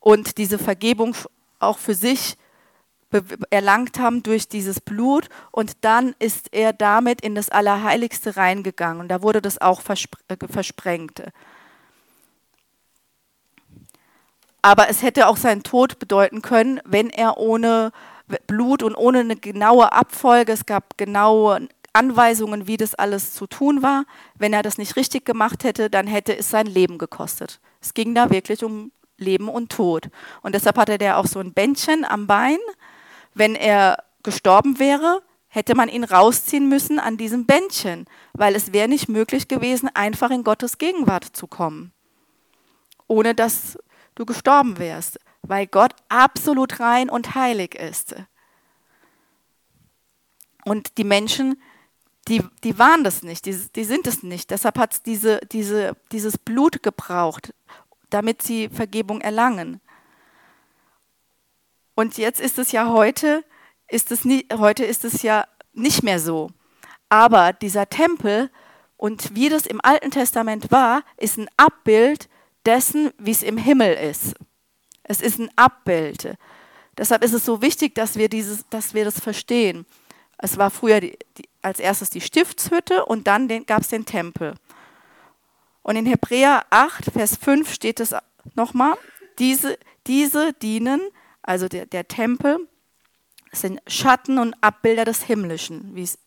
und 0.00 0.38
diese 0.38 0.58
Vergebung 0.58 1.16
auch 1.58 1.78
für 1.78 1.94
sich 1.94 2.36
erlangt 3.50 3.98
haben 3.98 4.22
durch 4.22 4.48
dieses 4.48 4.80
Blut 4.80 5.28
und 5.50 5.84
dann 5.84 6.14
ist 6.18 6.52
er 6.52 6.72
damit 6.72 7.20
in 7.20 7.34
das 7.34 7.48
Allerheiligste 7.48 8.36
reingegangen 8.36 9.00
und 9.00 9.08
da 9.08 9.22
wurde 9.22 9.40
das 9.40 9.60
auch 9.60 9.80
äh, 9.88 10.36
versprengt. 10.48 11.22
Aber 14.62 14.88
es 14.88 15.02
hätte 15.02 15.28
auch 15.28 15.36
seinen 15.36 15.62
Tod 15.62 15.98
bedeuten 15.98 16.42
können, 16.42 16.80
wenn 16.84 17.10
er 17.10 17.38
ohne 17.38 17.92
Blut 18.46 18.82
und 18.82 18.96
ohne 18.96 19.20
eine 19.20 19.36
genaue 19.36 19.92
Abfolge, 19.92 20.52
es 20.52 20.66
gab 20.66 20.98
genaue 20.98 21.68
Anweisungen, 21.92 22.66
wie 22.66 22.76
das 22.76 22.94
alles 22.94 23.32
zu 23.32 23.46
tun 23.46 23.82
war. 23.82 24.04
Wenn 24.36 24.52
er 24.52 24.62
das 24.62 24.78
nicht 24.78 24.96
richtig 24.96 25.24
gemacht 25.24 25.64
hätte, 25.64 25.88
dann 25.88 26.06
hätte 26.06 26.36
es 26.36 26.50
sein 26.50 26.66
Leben 26.66 26.98
gekostet. 26.98 27.60
Es 27.80 27.94
ging 27.94 28.14
da 28.14 28.30
wirklich 28.30 28.64
um 28.64 28.92
Leben 29.16 29.48
und 29.48 29.70
Tod. 29.70 30.08
Und 30.42 30.54
deshalb 30.54 30.76
hatte 30.76 30.98
der 30.98 31.18
auch 31.18 31.26
so 31.26 31.38
ein 31.38 31.54
Bändchen 31.54 32.04
am 32.04 32.26
Bein. 32.26 32.58
Wenn 33.34 33.54
er 33.54 34.02
gestorben 34.22 34.78
wäre, 34.78 35.22
hätte 35.48 35.74
man 35.74 35.88
ihn 35.88 36.04
rausziehen 36.04 36.68
müssen 36.68 36.98
an 36.98 37.16
diesem 37.16 37.46
Bändchen, 37.46 38.04
weil 38.34 38.54
es 38.54 38.74
wäre 38.74 38.88
nicht 38.88 39.08
möglich 39.08 39.48
gewesen, 39.48 39.88
einfach 39.94 40.30
in 40.30 40.44
Gottes 40.44 40.76
Gegenwart 40.76 41.24
zu 41.24 41.46
kommen, 41.46 41.92
ohne 43.06 43.34
dass 43.34 43.78
du 44.16 44.26
gestorben 44.26 44.78
wärst 44.78 45.18
weil 45.48 45.66
Gott 45.66 45.94
absolut 46.08 46.80
rein 46.80 47.08
und 47.08 47.34
heilig 47.34 47.74
ist. 47.74 48.14
Und 50.64 50.98
die 50.98 51.04
Menschen, 51.04 51.60
die, 52.28 52.42
die 52.64 52.78
waren 52.78 53.04
das 53.04 53.22
nicht, 53.22 53.46
die, 53.46 53.56
die 53.74 53.84
sind 53.84 54.06
es 54.06 54.22
nicht. 54.22 54.50
Deshalb 54.50 54.78
hat 54.78 54.94
es 54.94 55.02
diese, 55.02 55.40
diese, 55.52 55.96
dieses 56.10 56.38
Blut 56.38 56.82
gebraucht, 56.82 57.54
damit 58.10 58.42
sie 58.42 58.68
Vergebung 58.68 59.20
erlangen. 59.20 59.80
Und 61.94 62.18
jetzt 62.18 62.40
ist 62.40 62.58
es 62.58 62.72
ja 62.72 62.90
heute, 62.90 63.44
ist 63.88 64.10
es 64.10 64.24
nie, 64.24 64.46
heute 64.52 64.84
ist 64.84 65.04
es 65.04 65.22
ja 65.22 65.46
nicht 65.72 66.02
mehr 66.02 66.18
so. 66.18 66.50
Aber 67.08 67.52
dieser 67.52 67.88
Tempel 67.88 68.50
und 68.96 69.34
wie 69.34 69.48
das 69.48 69.66
im 69.66 69.80
Alten 69.82 70.10
Testament 70.10 70.72
war, 70.72 71.04
ist 71.16 71.38
ein 71.38 71.48
Abbild 71.56 72.28
dessen, 72.66 73.10
wie 73.18 73.30
es 73.30 73.42
im 73.42 73.58
Himmel 73.58 73.94
ist. 73.94 74.34
Es 75.04 75.20
ist 75.20 75.38
ein 75.38 75.50
Abbild. 75.56 76.36
Deshalb 76.98 77.22
ist 77.22 77.32
es 77.32 77.44
so 77.44 77.62
wichtig, 77.62 77.94
dass 77.94 78.16
wir, 78.16 78.28
dieses, 78.28 78.68
dass 78.68 78.94
wir 78.94 79.04
das 79.04 79.20
verstehen. 79.20 79.86
Es 80.38 80.58
war 80.58 80.70
früher 80.70 81.00
die, 81.00 81.18
die, 81.38 81.48
als 81.62 81.80
erstes 81.80 82.10
die 82.10 82.20
Stiftshütte 82.20 83.04
und 83.04 83.26
dann 83.26 83.48
gab 83.66 83.82
es 83.82 83.88
den 83.88 84.04
Tempel. 84.04 84.54
Und 85.82 85.96
in 85.96 86.06
Hebräer 86.06 86.66
8, 86.70 87.12
Vers 87.12 87.36
5 87.36 87.72
steht 87.72 88.00
es 88.00 88.14
nochmal, 88.54 88.96
diese, 89.38 89.78
diese 90.06 90.52
dienen, 90.54 91.00
also 91.42 91.68
der, 91.68 91.86
der 91.86 92.08
Tempel, 92.08 92.68
sind 93.52 93.80
Schatten 93.86 94.38
und 94.38 94.54
Abbilder 94.60 95.04
des 95.04 95.22
Himmlischen, 95.22 95.94
wie 95.94 96.02
es 96.02 96.18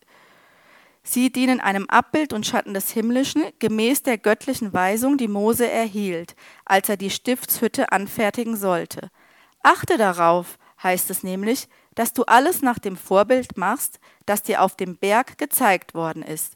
Sie 1.03 1.32
dienen 1.32 1.60
einem 1.60 1.86
Abbild 1.89 2.34
und 2.34 2.46
Schatten 2.46 2.74
des 2.74 2.91
Himmlischen, 2.91 3.44
gemäß 3.60 4.03
der 4.03 4.18
göttlichen 4.18 4.74
Weisung, 4.74 5.18
die 5.18 5.27
Mose 5.27 5.70
erhielt, 5.70 6.36
als 6.65 6.89
er 6.89 6.98
die 6.98 7.10
Stiftshütte 7.10 7.91
anfertigen 7.91 8.56
sollte. 8.56 9.10
Achte 9.63 9.98
darauf, 9.98 10.58
heißt 10.84 11.10
es 11.10 11.24
nämlich, 11.24 11.68
dass 11.96 12.13
du 12.13 12.24
alles 12.24 12.62
nach 12.62 12.79
dem 12.79 12.96
Vorbild 12.96 13.58
machst, 13.58 14.00
das 14.25 14.44
dir 14.44 14.62
auf 14.62 14.75
dem 14.75 14.98
Berg 14.98 15.38
gezeigt 15.38 15.94
worden 15.94 16.24
ist. 16.24 16.53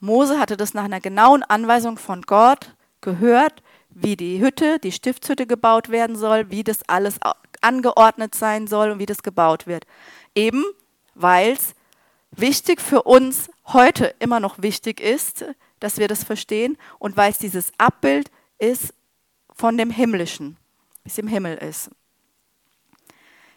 Mose 0.00 0.38
hatte 0.38 0.56
das 0.56 0.74
nach 0.74 0.84
einer 0.84 1.00
genauen 1.00 1.42
Anweisung 1.42 1.98
von 1.98 2.22
Gott 2.22 2.74
gehört, 3.00 3.62
wie 3.90 4.16
die 4.16 4.40
Hütte, 4.40 4.78
die 4.78 4.92
Stiftshütte 4.92 5.46
gebaut 5.46 5.88
werden 5.88 6.16
soll, 6.16 6.50
wie 6.50 6.64
das 6.64 6.88
alles 6.88 7.18
angeordnet 7.60 8.34
sein 8.34 8.66
soll 8.66 8.90
und 8.90 8.98
wie 8.98 9.06
das 9.06 9.22
gebaut 9.22 9.66
wird. 9.66 9.84
Eben 10.34 10.64
weil 11.18 11.52
es 11.52 11.74
wichtig 12.30 12.80
für 12.80 13.02
uns 13.02 13.50
heute 13.66 14.14
immer 14.18 14.40
noch 14.40 14.60
wichtig 14.60 15.00
ist, 15.00 15.44
dass 15.80 15.98
wir 15.98 16.08
das 16.08 16.24
verstehen 16.24 16.76
und 16.98 17.16
weil 17.16 17.30
es 17.30 17.38
dieses 17.38 17.72
Abbild 17.78 18.30
ist 18.58 18.94
von 19.52 19.76
dem 19.76 19.90
Himmlischen, 19.90 20.56
wie 21.04 21.10
es 21.10 21.18
im 21.18 21.28
Himmel 21.28 21.56
ist. 21.58 21.90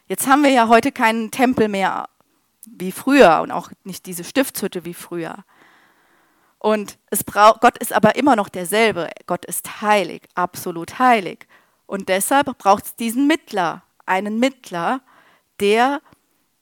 Jetzt 0.06 0.26
haben 0.26 0.42
wir 0.42 0.50
ja 0.50 0.68
heute 0.68 0.92
keinen 0.92 1.30
Tempel 1.30 1.68
mehr 1.68 2.08
wie 2.66 2.92
früher 2.92 3.40
und 3.42 3.50
auch 3.50 3.70
nicht 3.84 4.06
diese 4.06 4.24
Stiftshütte 4.24 4.84
wie 4.84 4.94
früher. 4.94 5.44
Und 6.58 6.98
es 7.10 7.24
braucht, 7.24 7.60
Gott 7.60 7.78
ist 7.78 7.92
aber 7.92 8.14
immer 8.14 8.36
noch 8.36 8.48
derselbe. 8.48 9.10
Gott 9.26 9.44
ist 9.44 9.82
heilig, 9.82 10.22
absolut 10.34 11.00
heilig. 11.00 11.48
Und 11.86 12.08
deshalb 12.08 12.56
braucht 12.58 12.84
es 12.84 12.96
diesen 12.96 13.26
Mittler, 13.26 13.82
einen 14.06 14.38
Mittler, 14.38 15.00
der 15.58 16.00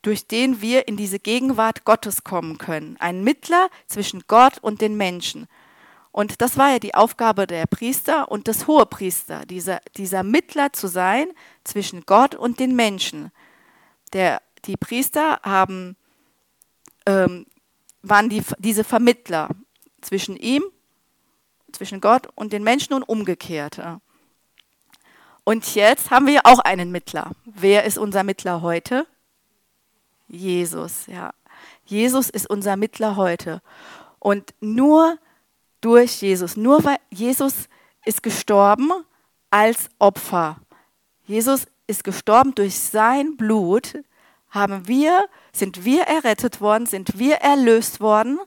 durch 0.02 0.26
den 0.26 0.60
wir 0.60 0.88
in 0.88 0.96
diese 0.96 1.18
Gegenwart 1.18 1.84
Gottes 1.84 2.24
kommen 2.24 2.58
können. 2.58 2.96
Ein 2.98 3.22
Mittler 3.22 3.68
zwischen 3.86 4.24
Gott 4.26 4.58
und 4.58 4.80
den 4.80 4.96
Menschen. 4.96 5.46
Und 6.12 6.40
das 6.40 6.56
war 6.56 6.72
ja 6.72 6.78
die 6.78 6.94
Aufgabe 6.94 7.46
der 7.46 7.66
Priester 7.66 8.30
und 8.30 8.48
des 8.48 8.66
Hohepriester, 8.66 9.46
dieser, 9.46 9.80
dieser 9.96 10.22
Mittler 10.22 10.72
zu 10.72 10.88
sein 10.88 11.28
zwischen 11.64 12.04
Gott 12.04 12.34
und 12.34 12.58
den 12.58 12.74
Menschen. 12.74 13.30
Der, 14.12 14.42
die 14.64 14.76
Priester 14.76 15.40
haben, 15.42 15.96
ähm, 17.06 17.46
waren 18.02 18.28
die, 18.28 18.42
diese 18.58 18.82
Vermittler 18.82 19.50
zwischen 20.00 20.36
ihm, 20.36 20.64
zwischen 21.70 22.00
Gott 22.00 22.26
und 22.34 22.52
den 22.52 22.64
Menschen 22.64 22.94
und 22.94 23.04
umgekehrt. 23.04 23.80
Und 25.44 25.74
jetzt 25.74 26.10
haben 26.10 26.26
wir 26.26 26.40
auch 26.44 26.58
einen 26.58 26.90
Mittler. 26.90 27.30
Wer 27.44 27.84
ist 27.84 27.98
unser 27.98 28.24
Mittler 28.24 28.62
heute? 28.62 29.06
Jesus, 30.30 31.06
ja. 31.06 31.32
Jesus 31.84 32.30
ist 32.30 32.48
unser 32.48 32.76
Mittler 32.76 33.16
heute. 33.16 33.62
Und 34.18 34.54
nur 34.60 35.18
durch 35.80 36.22
Jesus, 36.22 36.56
nur 36.56 36.84
weil 36.84 36.98
Jesus 37.10 37.68
ist 38.04 38.22
gestorben 38.22 38.90
als 39.50 39.88
Opfer. 39.98 40.60
Jesus 41.24 41.66
ist 41.86 42.04
gestorben 42.04 42.54
durch 42.54 42.78
sein 42.78 43.36
Blut, 43.36 43.98
haben 44.50 44.86
wir, 44.86 45.26
sind 45.52 45.84
wir 45.84 46.02
errettet 46.02 46.60
worden, 46.60 46.86
sind 46.86 47.18
wir 47.18 47.36
erlöst 47.36 48.00
worden, 48.00 48.38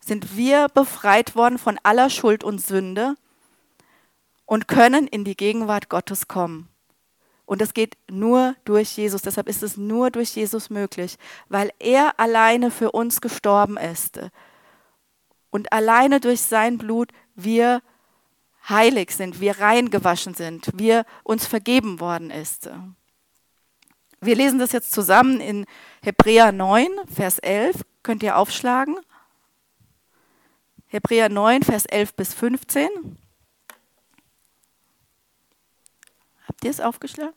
sind 0.00 0.36
wir 0.36 0.68
befreit 0.68 1.36
worden 1.36 1.58
von 1.58 1.78
aller 1.82 2.10
Schuld 2.10 2.44
und 2.44 2.60
Sünde 2.60 3.14
und 4.44 4.68
können 4.68 5.06
in 5.06 5.24
die 5.24 5.36
Gegenwart 5.36 5.88
Gottes 5.88 6.28
kommen. 6.28 6.68
Und 7.52 7.60
das 7.60 7.74
geht 7.74 7.98
nur 8.10 8.56
durch 8.64 8.96
Jesus. 8.96 9.20
Deshalb 9.20 9.46
ist 9.46 9.62
es 9.62 9.76
nur 9.76 10.10
durch 10.10 10.34
Jesus 10.34 10.70
möglich, 10.70 11.18
weil 11.50 11.70
er 11.78 12.18
alleine 12.18 12.70
für 12.70 12.92
uns 12.92 13.20
gestorben 13.20 13.76
ist. 13.76 14.18
Und 15.50 15.70
alleine 15.70 16.18
durch 16.18 16.40
sein 16.40 16.78
Blut 16.78 17.12
wir 17.34 17.82
heilig 18.70 19.10
sind, 19.10 19.42
wir 19.42 19.60
reingewaschen 19.60 20.32
sind, 20.32 20.70
wir 20.76 21.04
uns 21.24 21.46
vergeben 21.46 22.00
worden 22.00 22.30
ist. 22.30 22.70
Wir 24.22 24.34
lesen 24.34 24.58
das 24.58 24.72
jetzt 24.72 24.90
zusammen 24.90 25.38
in 25.38 25.66
Hebräer 26.00 26.52
9, 26.52 26.88
Vers 27.14 27.38
11. 27.38 27.84
Könnt 28.02 28.22
ihr 28.22 28.38
aufschlagen? 28.38 28.96
Hebräer 30.86 31.28
9, 31.28 31.64
Vers 31.64 31.84
11 31.84 32.14
bis 32.14 32.32
15. 32.32 32.88
Habt 36.48 36.64
ihr 36.64 36.70
es 36.70 36.80
aufgeschlagen? 36.80 37.34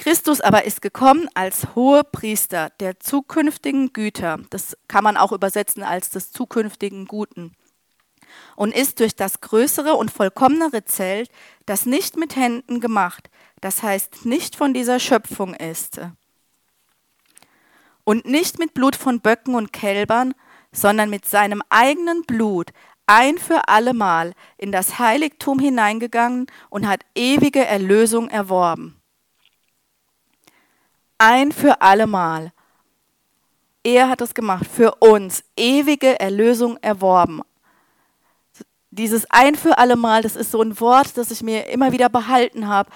Christus 0.00 0.40
aber 0.40 0.64
ist 0.64 0.80
gekommen 0.80 1.28
als 1.34 1.74
hohe 1.74 2.04
Priester 2.04 2.70
der 2.80 3.00
zukünftigen 3.00 3.92
Güter. 3.92 4.38
Das 4.48 4.74
kann 4.88 5.04
man 5.04 5.18
auch 5.18 5.30
übersetzen 5.30 5.82
als 5.82 6.08
des 6.08 6.32
zukünftigen 6.32 7.04
Guten. 7.04 7.52
Und 8.56 8.74
ist 8.74 9.00
durch 9.00 9.14
das 9.14 9.42
größere 9.42 9.92
und 9.92 10.10
vollkommenere 10.10 10.86
Zelt, 10.86 11.30
das 11.66 11.84
nicht 11.84 12.16
mit 12.16 12.34
Händen 12.34 12.80
gemacht, 12.80 13.28
das 13.60 13.82
heißt 13.82 14.24
nicht 14.24 14.56
von 14.56 14.72
dieser 14.72 15.00
Schöpfung 15.00 15.52
ist. 15.52 16.00
Und 18.04 18.24
nicht 18.24 18.58
mit 18.58 18.72
Blut 18.72 18.96
von 18.96 19.20
Böcken 19.20 19.54
und 19.54 19.70
Kälbern, 19.70 20.32
sondern 20.72 21.10
mit 21.10 21.26
seinem 21.26 21.62
eigenen 21.68 22.22
Blut 22.22 22.70
ein 23.04 23.36
für 23.36 23.68
allemal 23.68 24.32
in 24.56 24.72
das 24.72 24.98
Heiligtum 24.98 25.58
hineingegangen 25.58 26.46
und 26.70 26.88
hat 26.88 27.02
ewige 27.14 27.66
Erlösung 27.66 28.30
erworben 28.30 28.96
ein 31.20 31.52
für 31.52 31.80
allemal. 31.82 32.52
Er 33.84 34.08
hat 34.08 34.20
es 34.20 34.34
gemacht, 34.34 34.66
für 34.66 34.94
uns 34.96 35.44
ewige 35.56 36.18
Erlösung 36.18 36.78
erworben. 36.78 37.42
Dieses 38.90 39.30
ein 39.30 39.54
für 39.54 39.78
allemal, 39.78 40.22
das 40.22 40.34
ist 40.34 40.50
so 40.50 40.60
ein 40.62 40.80
Wort, 40.80 41.16
das 41.16 41.30
ich 41.30 41.42
mir 41.42 41.68
immer 41.68 41.92
wieder 41.92 42.08
behalten 42.08 42.66
habe, 42.66 42.90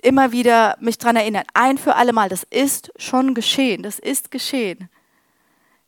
immer 0.00 0.32
wieder 0.32 0.76
mich 0.80 0.98
daran 0.98 1.16
erinnert. 1.16 1.48
Ein 1.54 1.78
für 1.78 1.96
allemal, 1.96 2.28
das 2.28 2.44
ist 2.44 2.92
schon 2.96 3.34
geschehen, 3.34 3.82
das 3.82 3.98
ist 3.98 4.30
geschehen. 4.30 4.88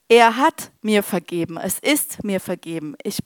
Er 0.08 0.36
hat 0.36 0.70
mir 0.82 1.02
vergeben, 1.02 1.58
es 1.58 1.78
ist 1.78 2.24
mir 2.24 2.40
vergeben. 2.40 2.96
Ich, 3.02 3.18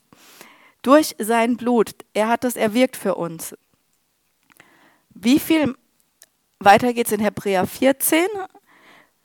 durch 0.83 1.15
sein 1.19 1.57
Blut, 1.57 1.93
er 2.15 2.29
hat 2.29 2.45
es 2.45 2.57
erwirkt 2.57 2.97
für 2.97 3.15
uns. 3.15 3.55
Wie 5.11 5.39
viel 5.39 5.75
weiter 6.61 6.93
geht's 6.93 7.13
in 7.13 7.21
Hebräer 7.21 7.67
14. 7.67 8.27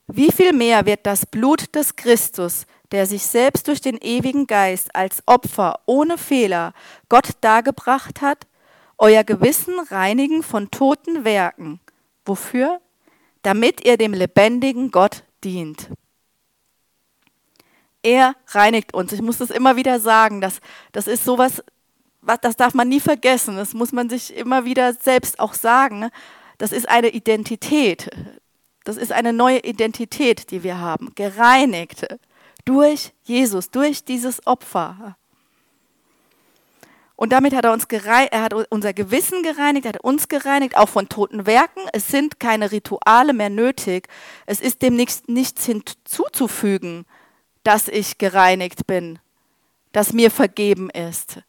Wie 0.08 0.32
viel 0.32 0.54
mehr 0.54 0.86
wird 0.86 1.06
das 1.06 1.26
Blut 1.26 1.74
des 1.76 1.96
Christus, 1.96 2.66
der 2.92 3.06
sich 3.06 3.24
selbst 3.24 3.68
durch 3.68 3.82
den 3.82 3.98
ewigen 3.98 4.48
Geist 4.48 4.96
als 4.96 5.24
Opfer 5.26 5.80
ohne 5.86 6.18
Fehler 6.18 6.74
Gott 7.10 7.30
dargebracht 7.42 8.22
hat, 8.22 8.46
euer 8.98 9.24
Gewissen 9.24 9.80
reinigen 9.90 10.44
von 10.44 10.70
toten 10.70 11.26
Werken. 11.26 11.80
Wofür? 12.26 12.80
Damit 13.42 13.84
ihr 13.86 13.98
dem 13.98 14.14
lebendigen 14.14 14.92
Gott 14.92 15.24
dient. 15.44 15.90
Er 18.04 18.36
reinigt 18.48 18.94
uns. 18.94 19.12
Ich 19.12 19.22
muss 19.22 19.38
das 19.38 19.50
immer 19.50 19.76
wieder 19.76 20.00
sagen. 20.00 20.42
Das, 20.42 20.60
das 20.92 21.08
ist 21.08 21.24
sowas, 21.24 21.64
das 22.42 22.56
darf 22.56 22.74
man 22.74 22.90
nie 22.90 23.00
vergessen. 23.00 23.56
Das 23.56 23.74
muss 23.74 23.92
man 23.92 24.10
sich 24.10 24.36
immer 24.36 24.66
wieder 24.66 24.94
selbst 24.94 25.40
auch 25.40 25.54
sagen. 25.54 26.10
Das 26.58 26.72
ist 26.72 26.88
eine 26.88 27.10
Identität. 27.10 28.10
Das 28.84 28.98
ist 28.98 29.12
eine 29.12 29.34
neue 29.34 29.60
Identität, 29.60 30.52
die 30.52 30.64
wir 30.64 30.80
haben. 30.80 31.14
Gereinigt 31.16 32.06
durch 32.66 33.14
Jesus, 33.24 33.70
durch 33.70 34.04
dieses 34.04 34.46
Opfer. 34.46 35.16
Und 37.16 37.32
damit 37.32 37.54
hat 37.54 37.64
er 37.64 37.72
uns 37.72 37.88
gereinigt, 37.88 38.34
er 38.34 38.42
hat 38.42 38.54
unser 38.54 38.92
Gewissen 38.92 39.44
gereinigt, 39.44 39.86
er 39.86 39.94
hat 39.94 40.04
uns 40.04 40.28
gereinigt, 40.28 40.76
auch 40.76 40.90
von 40.90 41.08
toten 41.10 41.46
Werken. 41.46 41.82
Es 41.94 42.08
sind 42.08 42.40
keine 42.40 42.72
Rituale 42.72 43.34
mehr 43.34 43.50
nötig. 43.50 44.08
Es 44.46 44.60
ist 44.60 44.82
dem 44.82 44.96
nichts, 44.96 45.24
nichts 45.28 45.66
hinzuzufügen, 45.66 47.06
dass 47.64 47.88
ich 47.88 48.18
gereinigt 48.18 48.88
bin, 48.88 49.20
dass 49.92 50.12
mir 50.12 50.32
vergeben 50.32 50.90
ist. 50.90 51.40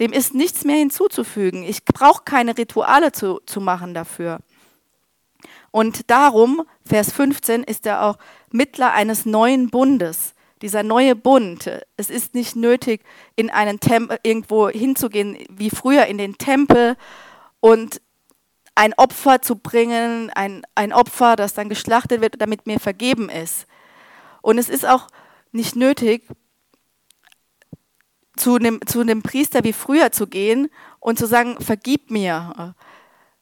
Dem 0.00 0.12
ist 0.12 0.34
nichts 0.34 0.64
mehr 0.64 0.76
hinzuzufügen. 0.76 1.62
Ich 1.62 1.84
brauche 1.84 2.24
keine 2.24 2.56
Rituale 2.56 3.12
zu, 3.12 3.40
zu 3.46 3.60
machen 3.60 3.94
dafür. 3.94 4.40
Und 5.70 6.10
darum, 6.10 6.62
Vers 6.84 7.12
15, 7.12 7.62
ist 7.62 7.86
er 7.86 8.04
auch 8.04 8.18
Mittler 8.50 8.92
eines 8.92 9.26
neuen 9.26 9.70
Bundes 9.70 10.34
dieser 10.62 10.82
neue 10.82 11.16
Bund. 11.16 11.70
Es 11.96 12.10
ist 12.10 12.34
nicht 12.34 12.56
nötig, 12.56 13.02
in 13.36 13.50
einen 13.50 13.80
Tempel 13.80 14.18
irgendwo 14.22 14.68
hinzugehen, 14.68 15.38
wie 15.48 15.70
früher 15.70 16.06
in 16.06 16.18
den 16.18 16.36
Tempel 16.36 16.96
und 17.60 18.00
ein 18.74 18.94
Opfer 18.94 19.42
zu 19.42 19.56
bringen, 19.56 20.30
ein, 20.30 20.62
ein 20.74 20.92
Opfer, 20.92 21.36
das 21.36 21.54
dann 21.54 21.68
geschlachtet 21.68 22.20
wird, 22.20 22.40
damit 22.40 22.66
mir 22.66 22.80
vergeben 22.80 23.28
ist. 23.28 23.66
Und 24.42 24.58
es 24.58 24.68
ist 24.68 24.86
auch 24.86 25.08
nicht 25.52 25.76
nötig, 25.76 26.26
zu 28.40 28.56
einem, 28.56 28.80
zu 28.86 29.00
einem 29.00 29.22
Priester 29.22 29.62
wie 29.64 29.72
früher 29.72 30.10
zu 30.12 30.26
gehen 30.26 30.70
und 30.98 31.18
zu 31.18 31.26
sagen, 31.26 31.56
vergib 31.60 32.10
mir. 32.10 32.74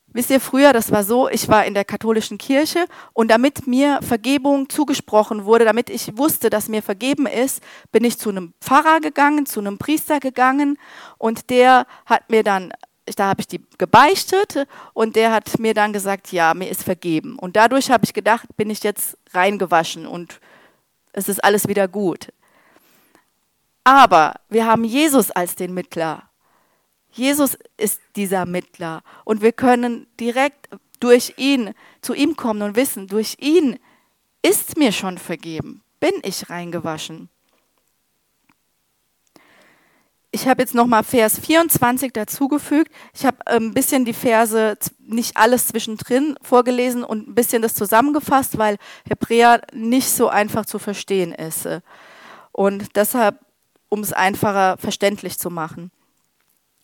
Wisst 0.09 0.31
ihr, 0.31 0.41
früher, 0.41 0.73
das 0.73 0.91
war 0.91 1.05
so, 1.05 1.29
ich 1.29 1.49
war 1.49 1.67
in 1.67 1.75
der 1.75 1.85
katholischen 1.85 2.39
Kirche 2.39 2.87
und 3.13 3.31
damit 3.31 3.67
mir 3.67 4.01
Vergebung 4.03 4.69
zugesprochen 4.69 5.45
wurde, 5.45 5.65
damit 5.65 5.91
ich 5.91 6.17
wusste, 6.17 6.51
dass 6.51 6.69
mir 6.69 6.83
vergeben 6.83 7.27
ist, 7.27 7.63
bin 7.93 8.05
ich 8.05 8.19
zu 8.19 8.31
einem 8.31 8.55
Pfarrer 8.61 9.01
gegangen, 9.01 9.47
zu 9.47 9.61
einem 9.61 9.79
Priester 9.79 10.19
gegangen 10.19 10.79
und 11.19 11.51
der 11.51 11.87
hat 12.07 12.31
mir 12.31 12.43
dann, 12.43 12.73
da 13.17 13.29
habe 13.29 13.43
ich 13.43 13.47
die 13.47 13.63
gebeichtet 13.77 14.67
und 14.95 15.15
der 15.15 15.31
hat 15.31 15.59
mir 15.59 15.75
dann 15.75 15.93
gesagt, 15.93 16.33
ja, 16.33 16.55
mir 16.55 16.71
ist 16.71 16.83
vergeben. 16.83 17.39
Und 17.39 17.57
dadurch 17.57 17.91
habe 17.91 18.05
ich 18.05 18.15
gedacht, 18.15 18.49
bin 18.57 18.71
ich 18.71 18.83
jetzt 18.83 19.19
reingewaschen 19.33 20.07
und 20.07 20.41
es 21.13 21.29
ist 21.29 21.45
alles 21.45 21.69
wieder 21.69 21.87
gut. 21.87 22.29
Aber 23.89 24.35
wir 24.51 24.67
haben 24.67 24.85
Jesus 24.85 25.31
als 25.31 25.55
den 25.55 25.73
Mittler. 25.73 26.29
Jesus 27.11 27.57
ist 27.79 28.03
dieser 28.17 28.45
Mittler 28.45 29.03
und 29.25 29.41
wir 29.41 29.53
können 29.53 30.07
direkt 30.21 30.69
durch 31.01 31.33
ihn 31.39 31.73
zu 32.03 32.13
ihm 32.13 32.37
kommen 32.37 32.61
und 32.61 32.77
wissen, 32.77 33.07
durch 33.07 33.37
ihn 33.41 33.79
ist 34.43 34.77
mir 34.77 34.93
schon 34.93 35.17
vergeben, 35.17 35.81
bin 36.01 36.13
ich 36.23 36.51
reingewaschen. 36.51 37.31
Ich 40.33 40.47
habe 40.47 40.61
jetzt 40.61 40.75
nochmal 40.75 41.03
Vers 41.03 41.39
24 41.39 42.13
dazugefügt. 42.13 42.93
Ich 43.15 43.25
habe 43.25 43.39
ein 43.47 43.73
bisschen 43.73 44.05
die 44.05 44.13
Verse, 44.13 44.77
nicht 44.99 45.35
alles 45.39 45.69
zwischendrin 45.69 46.37
vorgelesen 46.43 47.05
und 47.05 47.27
ein 47.27 47.35
bisschen 47.35 47.63
das 47.63 47.75
zusammengefasst, 47.75 48.59
weil 48.59 48.77
Hebräer 49.09 49.63
nicht 49.73 50.11
so 50.11 50.29
einfach 50.29 50.67
zu 50.67 50.79
verstehen 50.79 51.33
ist. 51.33 51.67
Und 52.53 52.95
deshalb, 52.95 53.39
um 53.89 54.01
es 54.01 54.13
einfacher 54.13 54.77
verständlich 54.79 55.39
zu 55.39 55.51
machen. 55.51 55.91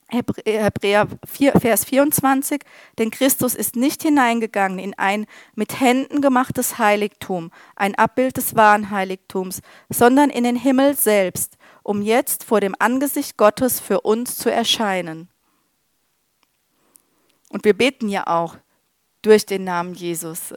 Hebräer 0.08 1.08
4, 1.26 1.52
Vers 1.60 1.84
24, 1.86 2.62
denn 2.98 3.10
Christus 3.10 3.54
ist 3.54 3.74
nicht 3.74 4.02
hineingegangen 4.02 4.78
in 4.78 4.94
ein 4.94 5.26
mit 5.54 5.80
Händen 5.80 6.20
gemachtes 6.20 6.78
Heiligtum, 6.78 7.50
ein 7.74 7.94
Abbild 7.94 8.36
des 8.36 8.54
wahren 8.54 8.90
Heiligtums, 8.90 9.60
sondern 9.88 10.30
in 10.30 10.44
den 10.44 10.56
Himmel 10.56 10.94
selbst, 10.94 11.56
um 11.82 12.02
jetzt 12.02 12.44
vor 12.44 12.60
dem 12.60 12.76
Angesicht 12.78 13.36
Gottes 13.36 13.80
für 13.80 14.02
uns 14.02 14.36
zu 14.36 14.52
erscheinen. 14.52 15.28
Und 17.48 17.64
wir 17.64 17.74
beten 17.74 18.08
ja 18.08 18.26
auch 18.26 18.56
durch 19.22 19.46
den 19.46 19.64
Namen 19.64 19.94
Jesus. 19.94 20.54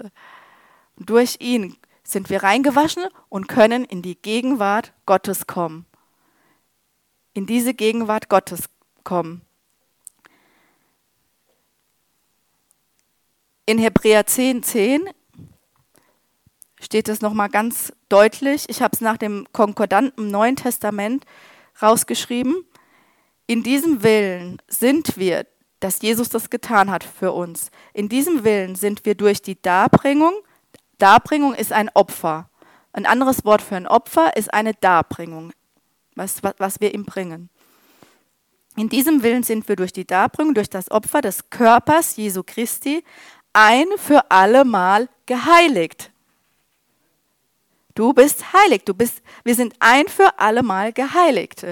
Durch 0.97 1.37
ihn 1.39 1.77
sind 2.03 2.29
wir 2.29 2.43
reingewaschen 2.43 3.05
und 3.29 3.47
können 3.47 3.85
in 3.85 4.01
die 4.01 4.15
Gegenwart 4.15 4.93
Gottes 5.05 5.47
kommen. 5.47 5.86
In 7.37 7.45
diese 7.45 7.75
Gegenwart 7.75 8.29
Gottes 8.29 8.63
kommen. 9.03 9.43
In 13.67 13.77
Hebräer 13.77 14.25
10, 14.25 14.63
10 14.63 15.07
steht 16.81 17.07
es 17.07 17.21
nochmal 17.21 17.49
ganz 17.49 17.93
deutlich. 18.09 18.65
Ich 18.69 18.81
habe 18.81 18.95
es 18.95 19.01
nach 19.01 19.17
dem 19.17 19.45
Konkordanten 19.53 20.31
Neuen 20.31 20.55
Testament 20.55 21.27
rausgeschrieben. 21.79 22.65
In 23.45 23.61
diesem 23.61 24.01
Willen 24.01 24.59
sind 24.67 25.17
wir, 25.17 25.45
dass 25.79 26.01
Jesus 26.01 26.29
das 26.29 26.49
getan 26.49 26.89
hat 26.89 27.03
für 27.03 27.33
uns. 27.33 27.69
In 27.93 28.09
diesem 28.09 28.45
Willen 28.45 28.73
sind 28.73 29.05
wir 29.05 29.13
durch 29.13 29.43
die 29.43 29.61
Darbringung, 29.61 30.33
Darbringung 30.97 31.53
ist 31.53 31.71
ein 31.71 31.91
Opfer. 31.93 32.49
Ein 32.93 33.05
anderes 33.05 33.45
Wort 33.45 33.61
für 33.61 33.75
ein 33.75 33.85
Opfer 33.85 34.35
ist 34.35 34.51
eine 34.51 34.73
Darbringung, 34.73 35.53
was, 36.17 36.41
was 36.57 36.81
wir 36.81 36.93
ihm 36.93 37.05
bringen. 37.05 37.49
In 38.75 38.89
diesem 38.89 39.23
Willen 39.23 39.43
sind 39.43 39.67
wir 39.67 39.75
durch 39.75 39.91
die 39.93 40.05
Darbringung, 40.05 40.53
durch 40.53 40.69
das 40.69 40.91
Opfer 40.91 41.21
des 41.21 41.49
Körpers 41.49 42.15
Jesu 42.15 42.43
Christi 42.45 43.03
ein 43.53 43.87
für 43.97 44.29
alle 44.29 44.65
Mal 44.65 45.09
geheiligt. 45.25 46.11
Du 47.95 48.13
bist 48.13 48.53
heilig, 48.53 48.83
du 48.85 48.93
bist, 48.93 49.23
wir 49.43 49.55
sind 49.55 49.73
ein 49.79 50.07
für 50.07 50.37
alle 50.37 50.61
Mal 50.61 50.93
geheiligt. 50.93 51.65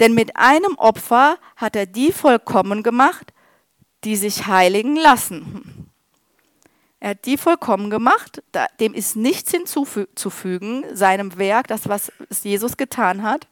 Denn 0.00 0.14
mit 0.14 0.34
einem 0.36 0.74
Opfer 0.78 1.38
hat 1.56 1.76
er 1.76 1.84
die 1.84 2.12
vollkommen 2.12 2.82
gemacht, 2.82 3.34
die 4.04 4.16
sich 4.16 4.46
heiligen 4.46 4.96
lassen. 4.96 5.91
Er 7.02 7.10
hat 7.10 7.24
die 7.26 7.36
vollkommen 7.36 7.90
gemacht, 7.90 8.44
dem 8.78 8.94
ist 8.94 9.16
nichts 9.16 9.50
hinzuzufügen, 9.50 10.84
seinem 10.94 11.36
Werk, 11.36 11.66
das, 11.66 11.88
was 11.88 12.12
Jesus 12.44 12.76
getan 12.76 13.24
hat, 13.24 13.48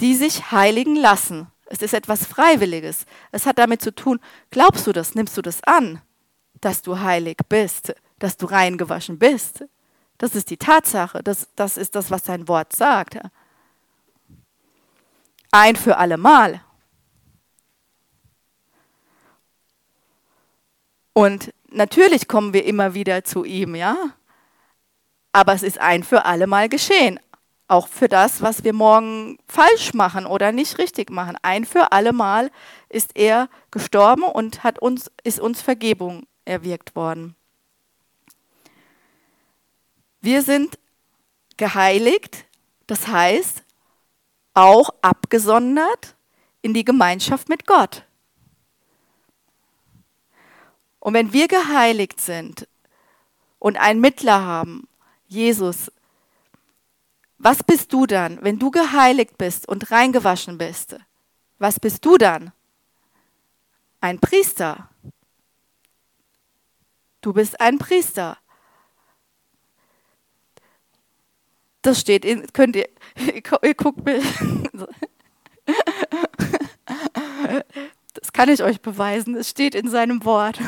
die 0.00 0.16
sich 0.16 0.50
heiligen 0.50 0.96
lassen. 0.96 1.46
Es 1.66 1.82
ist 1.82 1.94
etwas 1.94 2.26
Freiwilliges. 2.26 3.06
Es 3.30 3.46
hat 3.46 3.60
damit 3.60 3.80
zu 3.80 3.94
tun, 3.94 4.18
glaubst 4.50 4.88
du 4.88 4.92
das, 4.92 5.14
nimmst 5.14 5.36
du 5.36 5.42
das 5.42 5.62
an, 5.62 6.02
dass 6.60 6.82
du 6.82 6.98
heilig 6.98 7.36
bist, 7.48 7.94
dass 8.18 8.36
du 8.38 8.46
reingewaschen 8.46 9.20
bist. 9.20 9.64
Das 10.18 10.34
ist 10.34 10.50
die 10.50 10.56
Tatsache. 10.56 11.22
Das, 11.22 11.46
das 11.54 11.76
ist 11.76 11.94
das, 11.94 12.10
was 12.10 12.24
sein 12.24 12.48
Wort 12.48 12.74
sagt. 12.74 13.20
Ein 15.52 15.76
für 15.76 15.96
alle 15.96 16.16
Mal. 16.16 16.60
Und 21.12 21.52
natürlich 21.72 22.28
kommen 22.28 22.52
wir 22.54 22.64
immer 22.64 22.94
wieder 22.94 23.24
zu 23.24 23.44
ihm, 23.44 23.74
ja. 23.74 23.96
Aber 25.32 25.54
es 25.54 25.62
ist 25.62 25.78
ein 25.78 26.02
für 26.02 26.24
alle 26.24 26.46
Mal 26.46 26.68
geschehen 26.68 27.18
auch 27.72 27.88
für 27.88 28.06
das, 28.06 28.42
was 28.42 28.64
wir 28.64 28.74
morgen 28.74 29.38
falsch 29.48 29.94
machen 29.94 30.26
oder 30.26 30.52
nicht 30.52 30.78
richtig 30.78 31.10
machen. 31.10 31.38
Ein 31.40 31.64
für 31.64 31.90
alle 31.90 32.12
Mal 32.12 32.50
ist 32.90 33.12
er 33.16 33.48
gestorben 33.70 34.24
und 34.24 34.62
hat 34.62 34.78
uns, 34.78 35.10
ist 35.24 35.40
uns 35.40 35.62
Vergebung 35.62 36.26
erwirkt 36.44 36.94
worden. 36.94 37.34
Wir 40.20 40.42
sind 40.42 40.78
geheiligt, 41.56 42.44
das 42.86 43.08
heißt 43.08 43.62
auch 44.52 44.90
abgesondert 45.00 46.14
in 46.60 46.74
die 46.74 46.84
Gemeinschaft 46.84 47.48
mit 47.48 47.66
Gott. 47.66 48.04
Und 51.02 51.14
wenn 51.14 51.32
wir 51.32 51.48
geheiligt 51.48 52.20
sind 52.20 52.68
und 53.58 53.76
einen 53.76 54.00
Mittler 54.00 54.44
haben, 54.44 54.86
Jesus, 55.26 55.90
was 57.38 57.64
bist 57.64 57.92
du 57.92 58.06
dann, 58.06 58.38
wenn 58.42 58.60
du 58.60 58.70
geheiligt 58.70 59.36
bist 59.36 59.66
und 59.66 59.90
reingewaschen 59.90 60.58
bist? 60.58 60.94
Was 61.58 61.80
bist 61.80 62.04
du 62.04 62.18
dann? 62.18 62.52
Ein 64.00 64.20
Priester. 64.20 64.90
Du 67.20 67.32
bist 67.32 67.60
ein 67.60 67.78
Priester. 67.78 68.38
Das 71.82 71.98
steht 71.98 72.24
in, 72.24 72.46
könnt 72.52 72.76
ihr, 72.76 72.88
ihr 73.62 73.74
guckt 73.74 74.04
mir. 74.04 74.22
Das 78.14 78.32
kann 78.32 78.50
ich 78.50 78.62
euch 78.62 78.80
beweisen. 78.80 79.34
Es 79.36 79.48
steht 79.48 79.74
in 79.74 79.88
seinem 79.88 80.24
Wort. 80.24 80.58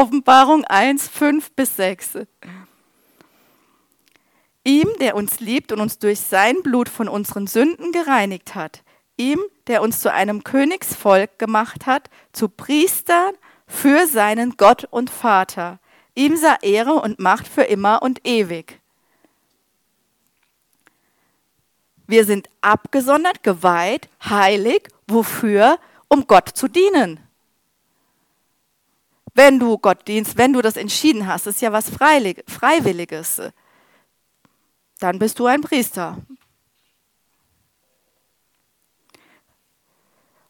Offenbarung 0.00 0.64
1, 0.64 1.08
5 1.08 1.50
bis 1.56 1.74
6. 1.74 2.18
Ihm, 4.62 4.86
der 5.00 5.16
uns 5.16 5.40
liebt 5.40 5.72
und 5.72 5.80
uns 5.80 5.98
durch 5.98 6.20
sein 6.20 6.62
Blut 6.62 6.88
von 6.88 7.08
unseren 7.08 7.48
Sünden 7.48 7.90
gereinigt 7.90 8.54
hat. 8.54 8.84
Ihm, 9.16 9.40
der 9.66 9.82
uns 9.82 10.00
zu 10.00 10.12
einem 10.12 10.44
Königsvolk 10.44 11.40
gemacht 11.40 11.86
hat, 11.86 12.10
zu 12.30 12.48
Priestern 12.48 13.34
für 13.66 14.06
seinen 14.06 14.56
Gott 14.56 14.84
und 14.88 15.10
Vater. 15.10 15.80
Ihm 16.14 16.36
sei 16.36 16.54
Ehre 16.62 16.94
und 16.94 17.18
Macht 17.18 17.48
für 17.48 17.64
immer 17.64 18.00
und 18.00 18.24
ewig. 18.24 18.80
Wir 22.06 22.24
sind 22.24 22.48
abgesondert, 22.60 23.42
geweiht, 23.42 24.08
heilig. 24.24 24.90
Wofür? 25.08 25.80
Um 26.06 26.28
Gott 26.28 26.50
zu 26.50 26.68
dienen. 26.68 27.18
Wenn 29.38 29.60
du 29.60 29.78
Gott 29.78 30.08
dienst, 30.08 30.36
wenn 30.36 30.52
du 30.52 30.62
das 30.62 30.76
entschieden 30.76 31.28
hast, 31.28 31.46
ist 31.46 31.62
ja 31.62 31.70
was 31.70 31.88
Freiwilliges, 31.90 33.40
dann 34.98 35.20
bist 35.20 35.38
du 35.38 35.46
ein 35.46 35.60
Priester. 35.60 36.18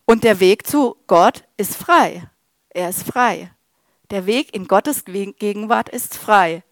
Und 0.07 0.25
der 0.25 0.41
Weg 0.41 0.67
zu 0.67 0.97
Gott 1.07 1.45
ist 1.59 1.77
frei. 1.77 2.31
Er 2.71 2.89
ist 2.89 3.07
frei. 3.07 3.53
Der 4.09 4.25
Weg 4.25 4.55
in 4.55 4.67
Gottes 4.67 5.05
Gegenwart 5.05 5.91
ist 5.91 6.17
frei. 6.17 6.63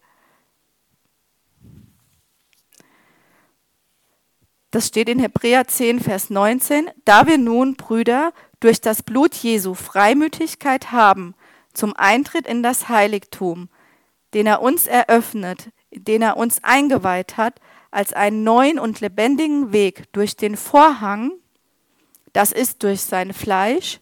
Das 4.71 4.87
steht 4.87 5.07
in 5.07 5.19
Hebräer 5.19 5.67
10, 5.67 5.99
Vers 5.99 6.31
19. 6.31 6.89
Da 7.05 7.27
wir 7.27 7.37
nun, 7.37 7.75
Brüder, 7.75 8.33
durch 8.59 8.81
das 8.81 9.03
Blut 9.03 9.35
Jesu 9.35 9.75
Freimütigkeit 9.75 10.91
haben 10.91 11.35
zum 11.77 11.93
Eintritt 11.95 12.47
in 12.47 12.63
das 12.63 12.89
Heiligtum, 12.89 13.69
den 14.33 14.47
er 14.47 14.61
uns 14.61 14.87
eröffnet, 14.87 15.69
den 15.91 16.21
er 16.21 16.37
uns 16.37 16.63
eingeweiht 16.63 17.37
hat, 17.37 17.61
als 17.91 18.13
einen 18.13 18.43
neuen 18.43 18.79
und 18.79 18.99
lebendigen 18.99 19.71
Weg 19.71 20.11
durch 20.11 20.35
den 20.35 20.57
Vorhang, 20.57 21.31
das 22.33 22.51
ist 22.51 22.83
durch 22.83 23.01
sein 23.01 23.33
Fleisch, 23.33 23.99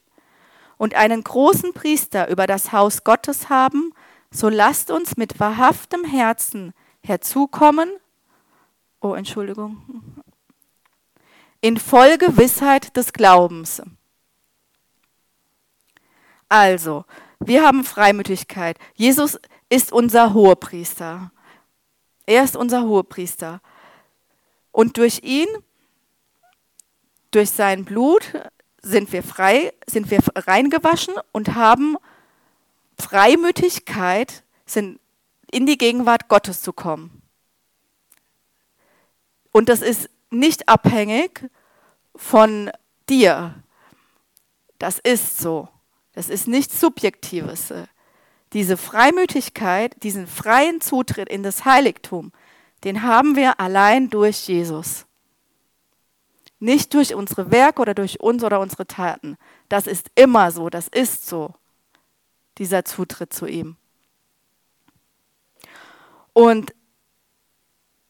und 0.77 0.95
einen 0.95 1.23
großen 1.23 1.73
Priester 1.73 2.27
über 2.29 2.47
das 2.47 2.71
Haus 2.71 3.03
Gottes 3.03 3.49
haben, 3.49 3.93
so 4.31 4.49
lasst 4.49 4.91
uns 4.91 5.15
mit 5.15 5.39
wahrhaftem 5.39 6.03
Herzen 6.03 6.73
herzukommen, 7.01 7.89
oh 8.99 9.13
Entschuldigung, 9.13 9.81
in 11.61 11.77
Vollgewissheit 11.77 12.95
des 12.97 13.13
Glaubens. 13.13 13.81
Also, 16.49 17.05
wir 17.45 17.63
haben 17.63 17.84
Freimütigkeit. 17.84 18.77
Jesus 18.93 19.39
ist 19.69 19.91
unser 19.91 20.34
Hohepriester. 20.34 21.31
Er 22.25 22.43
ist 22.43 22.55
unser 22.55 22.84
Hohepriester. 22.84 23.62
Und 24.71 24.97
durch 24.97 25.21
ihn 25.23 25.47
durch 27.36 27.51
sein 27.51 27.84
Blut 27.84 28.31
sind 28.81 29.12
wir 29.12 29.21
frei, 29.21 29.73
sind 29.88 30.10
wir 30.10 30.19
reingewaschen 30.36 31.15
und 31.34 31.53
haben 31.53 31.97
Freimütigkeit, 32.97 34.43
sind 34.65 35.01
in 35.51 35.65
die 35.65 35.77
Gegenwart 35.77 36.29
Gottes 36.29 36.62
zu 36.62 36.71
kommen. 36.71 37.21
Und 39.51 39.67
das 39.67 39.81
ist 39.81 40.10
nicht 40.29 40.69
abhängig 40.69 41.49
von 42.15 42.71
dir. 43.10 43.55
Das 44.79 44.99
ist 44.99 45.38
so. 45.38 45.67
Das 46.15 46.30
ist 46.30 46.47
nichts 46.47 46.80
Subjektives. 46.80 47.73
Diese 48.54 48.78
Freimütigkeit, 48.78 50.01
diesen 50.01 50.28
freien 50.28 50.80
Zutritt 50.80 51.30
in 51.30 51.43
das 51.43 51.65
Heiligtum, 51.65 52.32
den 52.86 53.04
haben 53.04 53.36
wir 53.36 53.60
allein 53.60 54.10
durch 54.10 54.47
Jesus. 54.47 55.06
Nicht 56.60 56.93
durch 56.93 57.13
unsere 57.13 57.51
Werke 57.51 57.82
oder 57.82 57.93
durch 57.93 58.21
uns 58.21 58.43
oder 58.43 58.62
unsere 58.62 58.88
Taten. 58.88 59.38
Das 59.67 59.88
ist 59.88 60.10
immer 60.15 60.51
so, 60.51 60.69
das 60.69 60.88
ist 60.88 61.28
so, 61.28 61.54
dieser 62.58 62.86
Zutritt 62.86 63.34
zu 63.34 63.45
ihm. 63.45 63.75
Und 66.32 66.73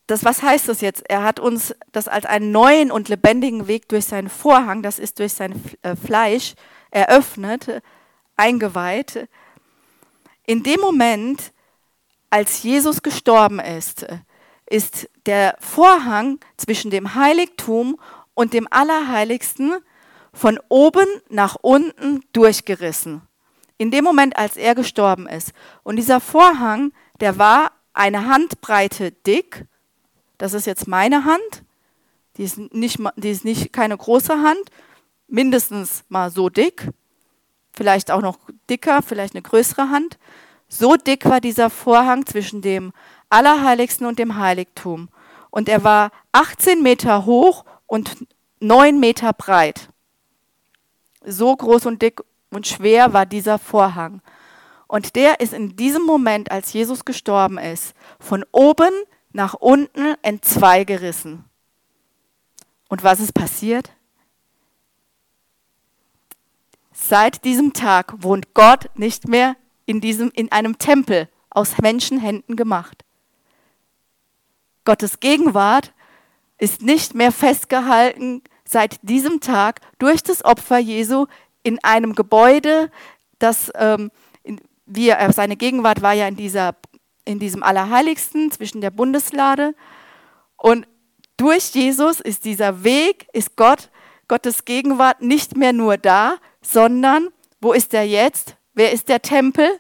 das, 0.08 0.24
was 0.24 0.44
heißt 0.44 0.68
das 0.68 0.82
jetzt? 0.82 1.10
Er 1.10 1.24
hat 1.24 1.40
uns 1.40 1.74
das 1.92 2.08
als 2.08 2.26
einen 2.26 2.52
neuen 2.52 2.92
und 2.92 3.10
lebendigen 3.10 3.68
Weg 3.68 3.90
durch 3.90 4.06
seinen 4.06 4.30
Vorhang, 4.30 4.84
das 4.84 5.00
ist 5.00 5.18
durch 5.18 5.34
sein 5.34 5.60
äh, 5.82 5.96
Fleisch, 5.96 6.54
eröffnet, 6.92 7.82
eingeweiht. 8.36 9.28
In 10.46 10.64
dem 10.64 10.80
Moment, 10.80 11.52
als 12.30 12.64
Jesus 12.64 13.02
gestorben 13.02 13.60
ist, 13.60 14.06
ist 14.68 15.10
der 15.26 15.56
Vorhang 15.60 16.40
zwischen 16.58 16.92
dem 16.92 17.16
Heiligtum 17.16 18.00
und 18.34 18.54
dem 18.54 18.68
Allerheiligsten 18.70 19.76
von 20.34 20.60
oben 20.70 21.08
nach 21.30 21.56
unten 21.62 22.22
durchgerissen. 22.34 23.22
In 23.78 23.92
dem 23.92 24.04
Moment, 24.04 24.38
als 24.38 24.58
er 24.58 24.76
gestorben 24.76 25.28
ist. 25.28 25.54
Und 25.84 25.96
dieser 25.98 26.20
Vorhang, 26.20 26.92
der 27.20 27.38
war 27.38 27.72
eine 27.94 28.28
Handbreite 28.28 29.12
dick. 29.12 29.66
Das 30.38 30.54
ist 30.54 30.66
jetzt 30.66 30.88
meine 30.88 31.26
Hand. 31.26 31.64
Die 32.38 32.44
ist 32.44 32.58
nicht, 32.58 33.00
die 33.16 33.32
ist 33.32 33.46
nicht 33.46 33.72
keine 33.72 33.98
große 33.98 34.42
Hand, 34.42 34.70
mindestens 35.28 36.04
mal 36.10 36.30
so 36.30 36.50
dick. 36.50 36.90
Vielleicht 37.76 38.12
auch 38.12 38.22
noch 38.22 38.38
dicker, 38.70 39.02
vielleicht 39.02 39.36
eine 39.36 39.42
größere 39.42 39.90
Hand. 39.90 40.18
So 40.68 40.96
dick 40.96 41.26
war 41.26 41.42
dieser 41.42 41.70
Vorhang 41.70 42.26
zwischen 42.26 42.62
dem 42.62 42.94
Allerheiligsten 43.30 44.08
und 44.08 44.20
dem 44.20 44.38
Heiligtum. 44.38 45.10
Und 45.50 45.70
er 45.70 45.84
war 45.84 46.12
18 46.32 46.82
Meter 46.82 47.26
hoch 47.26 47.66
und 47.88 48.26
neun 48.60 49.00
Meter 49.00 49.34
breit. 49.34 49.90
So 51.24 51.56
groß 51.56 51.86
und 51.86 52.02
dick 52.02 52.22
und 52.50 52.68
schwer 52.68 53.14
war 53.14 53.26
dieser 53.26 53.60
Vorhang. 53.60 54.22
Und 54.88 55.16
der 55.16 55.40
ist 55.40 55.54
in 55.54 55.76
diesem 55.76 56.04
Moment, 56.04 56.52
als 56.52 56.74
Jesus 56.74 57.06
gestorben 57.06 57.58
ist, 57.58 57.94
von 58.20 58.46
oben 58.52 58.92
nach 59.34 59.54
unten 59.56 60.16
entzwei 60.22 60.84
gerissen. 60.84 61.44
Und 62.88 63.04
was 63.04 63.20
ist 63.20 63.34
passiert? 63.34 63.92
Seit 67.08 67.44
diesem 67.44 67.74
Tag 67.74 68.24
wohnt 68.24 68.56
Gott 68.56 68.90
nicht 68.96 69.28
mehr 69.28 69.56
in, 69.86 70.02
diesem, 70.02 70.32
in 70.34 70.52
einem 70.52 70.80
Tempel 70.80 71.30
aus 71.52 71.78
Menschenhänden 71.78 72.56
gemacht. 72.56 73.06
Gottes 74.86 75.20
Gegenwart 75.20 75.94
ist 76.58 76.82
nicht 76.82 77.14
mehr 77.14 77.32
festgehalten 77.32 78.42
seit 78.68 78.98
diesem 79.04 79.40
Tag 79.40 79.82
durch 80.00 80.24
das 80.24 80.44
Opfer 80.44 80.80
Jesu 80.80 81.28
in 81.62 81.78
einem 81.84 82.16
Gebäude, 82.16 82.90
das 83.38 83.72
ähm, 83.76 84.10
in, 84.42 84.60
wie 84.88 85.10
er, 85.10 85.32
seine 85.32 85.58
Gegenwart 85.58 86.02
war 86.02 86.14
ja 86.14 86.28
in, 86.28 86.36
dieser, 86.36 86.76
in 87.24 87.38
diesem 87.38 87.62
Allerheiligsten 87.62 88.50
zwischen 88.50 88.82
der 88.82 88.90
Bundeslade. 88.90 89.76
Und 90.58 90.88
durch 91.38 91.70
Jesus 91.76 92.20
ist 92.20 92.46
dieser 92.46 92.84
Weg, 92.84 93.28
ist 93.32 93.56
Gott, 93.56 93.92
Gottes 94.28 94.66
Gegenwart 94.66 95.22
nicht 95.22 95.56
mehr 95.56 95.72
nur 95.72 95.98
da, 95.98 96.38
sondern 96.66 97.30
wo 97.62 97.74
ist 97.74 97.94
er 97.94 98.06
jetzt? 98.06 98.56
Wer 98.74 98.92
ist 98.92 99.10
der 99.10 99.22
Tempel? 99.22 99.80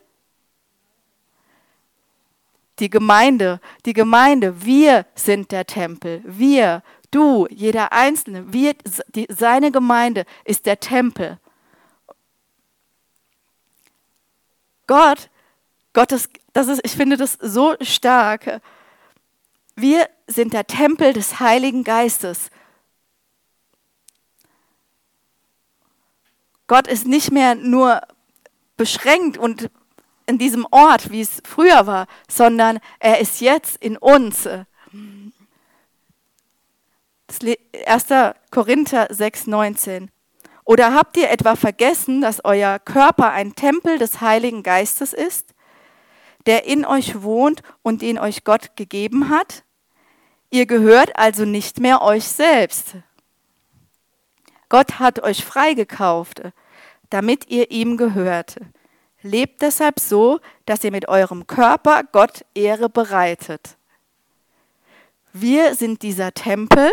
Die 2.80 2.90
Gemeinde, 2.90 3.62
die 3.86 3.94
Gemeinde, 3.94 4.66
wir 4.66 5.06
sind 5.16 5.52
der 5.52 5.66
Tempel. 5.66 6.22
Wir, 6.26 6.84
du, 7.12 7.48
jeder 7.50 7.94
Einzelne, 7.94 8.52
wir, 8.52 8.74
die, 9.14 9.28
seine 9.30 9.72
Gemeinde 9.72 10.26
ist 10.44 10.66
der 10.66 10.80
Tempel. 10.80 11.40
Gott, 14.88 15.30
Gottes, 15.94 16.30
das 16.54 16.68
ist, 16.68 16.82
ich 16.84 16.92
finde 16.92 17.18
das 17.18 17.38
so 17.42 17.76
stark. 17.82 18.62
Wir 19.76 20.10
sind 20.28 20.54
der 20.54 20.68
Tempel 20.68 21.14
des 21.14 21.40
Heiligen 21.40 21.84
Geistes. 21.84 22.50
Gott 26.68 26.88
ist 26.88 27.06
nicht 27.06 27.32
mehr 27.32 27.56
nur 27.56 28.02
beschränkt 28.78 29.38
und 29.38 29.70
in 30.26 30.38
diesem 30.38 30.66
Ort, 30.72 31.12
wie 31.12 31.22
es 31.22 31.42
früher 31.46 31.86
war, 31.86 32.08
sondern 32.28 32.80
er 33.00 33.20
ist 33.20 33.42
jetzt 33.42 33.78
in 33.78 33.98
uns. 33.98 34.48
1. 34.48 34.66
Korinther 38.52 39.08
6, 39.10 39.48
19. 39.48 40.12
Oder 40.64 40.96
habt 40.96 41.18
ihr 41.18 41.30
etwa 41.30 41.56
vergessen, 41.56 42.22
dass 42.22 42.44
euer 42.44 42.80
Körper 42.80 43.32
ein 43.32 43.56
Tempel 43.56 44.00
des 44.00 44.22
Heiligen 44.22 44.64
Geistes 44.64 45.14
ist, 45.14 45.54
der 46.48 46.66
in 46.66 46.86
euch 46.86 47.22
wohnt 47.22 47.62
und 47.84 48.02
den 48.02 48.18
euch 48.18 48.44
Gott 48.44 48.76
gegeben 48.76 49.30
hat? 49.30 49.64
Ihr 50.50 50.66
gehört 50.66 51.16
also 51.18 51.46
nicht 51.46 51.80
mehr 51.80 52.02
euch 52.02 52.24
selbst. 52.24 52.96
Gott 54.70 55.00
hat 55.00 55.24
euch 55.24 55.44
freigekauft, 55.44 56.42
damit 57.10 57.50
ihr 57.50 57.72
ihm 57.72 57.98
gehört. 57.98 58.58
Lebt 59.22 59.62
deshalb 59.62 60.00
so, 60.00 60.40
dass 60.66 60.84
ihr 60.84 60.92
mit 60.92 61.08
eurem 61.08 61.48
Körper 61.48 62.04
Gott 62.04 62.46
Ehre 62.54 62.90
bereitet. 62.90 63.78
Wir 65.34 65.76
sind 65.76 66.02
dieser 66.02 66.34
Tempel, 66.34 66.92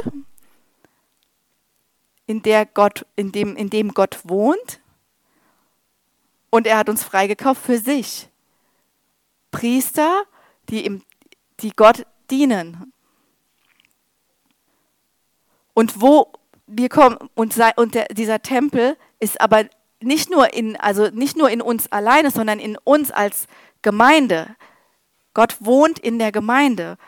in, 2.26 2.42
der 2.42 2.66
Gott, 2.66 3.04
in, 3.16 3.32
dem, 3.32 3.56
in 3.56 3.68
dem 3.68 3.92
Gott 3.92 4.20
wohnt 4.24 4.80
und 6.50 6.66
er 6.66 6.78
hat 6.78 6.88
uns 6.88 7.02
freigekauft 7.04 7.62
für 7.62 7.78
sich. 7.78 8.28
Priester, 9.50 10.22
die, 10.68 10.84
im, 10.84 11.02
die 11.60 11.72
Gott 11.76 12.06
dienen. 12.30 12.92
Und 15.74 16.00
wo 16.00 16.32
wir 16.72 16.88
kommen 16.88 17.16
und, 17.34 17.54
und 17.76 17.94
der, 17.94 18.06
dieser 18.06 18.42
Tempel 18.42 18.96
ist 19.20 19.40
aber 19.40 19.64
nicht 20.00 20.30
nur 20.30 20.52
in 20.52 20.76
also 20.76 21.08
nicht 21.12 21.36
nur 21.36 21.50
in 21.50 21.60
uns 21.60 21.90
alleine, 21.92 22.30
sondern 22.30 22.58
in 22.58 22.76
uns 22.84 23.10
als 23.10 23.46
Gemeinde. 23.82 24.56
Gott 25.34 25.56
wohnt 25.60 25.98
in 25.98 26.18
der 26.18 26.32
Gemeinde. 26.32 26.98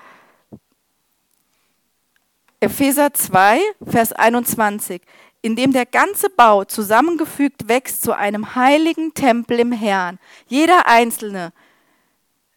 Epheser 2.61 3.13
2, 3.13 3.61
Vers 3.87 4.13
21. 4.13 5.03
Indem 5.43 5.73
der 5.73 5.85
ganze 5.85 6.31
Bau 6.31 6.65
zusammengefügt 6.65 7.69
wächst 7.69 8.03
zu 8.03 8.17
einem 8.17 8.55
heiligen 8.55 9.13
Tempel 9.13 9.61
im 9.61 9.73
Herrn. 9.73 10.19
Jeder 10.47 10.87
Einzelne 10.87 11.53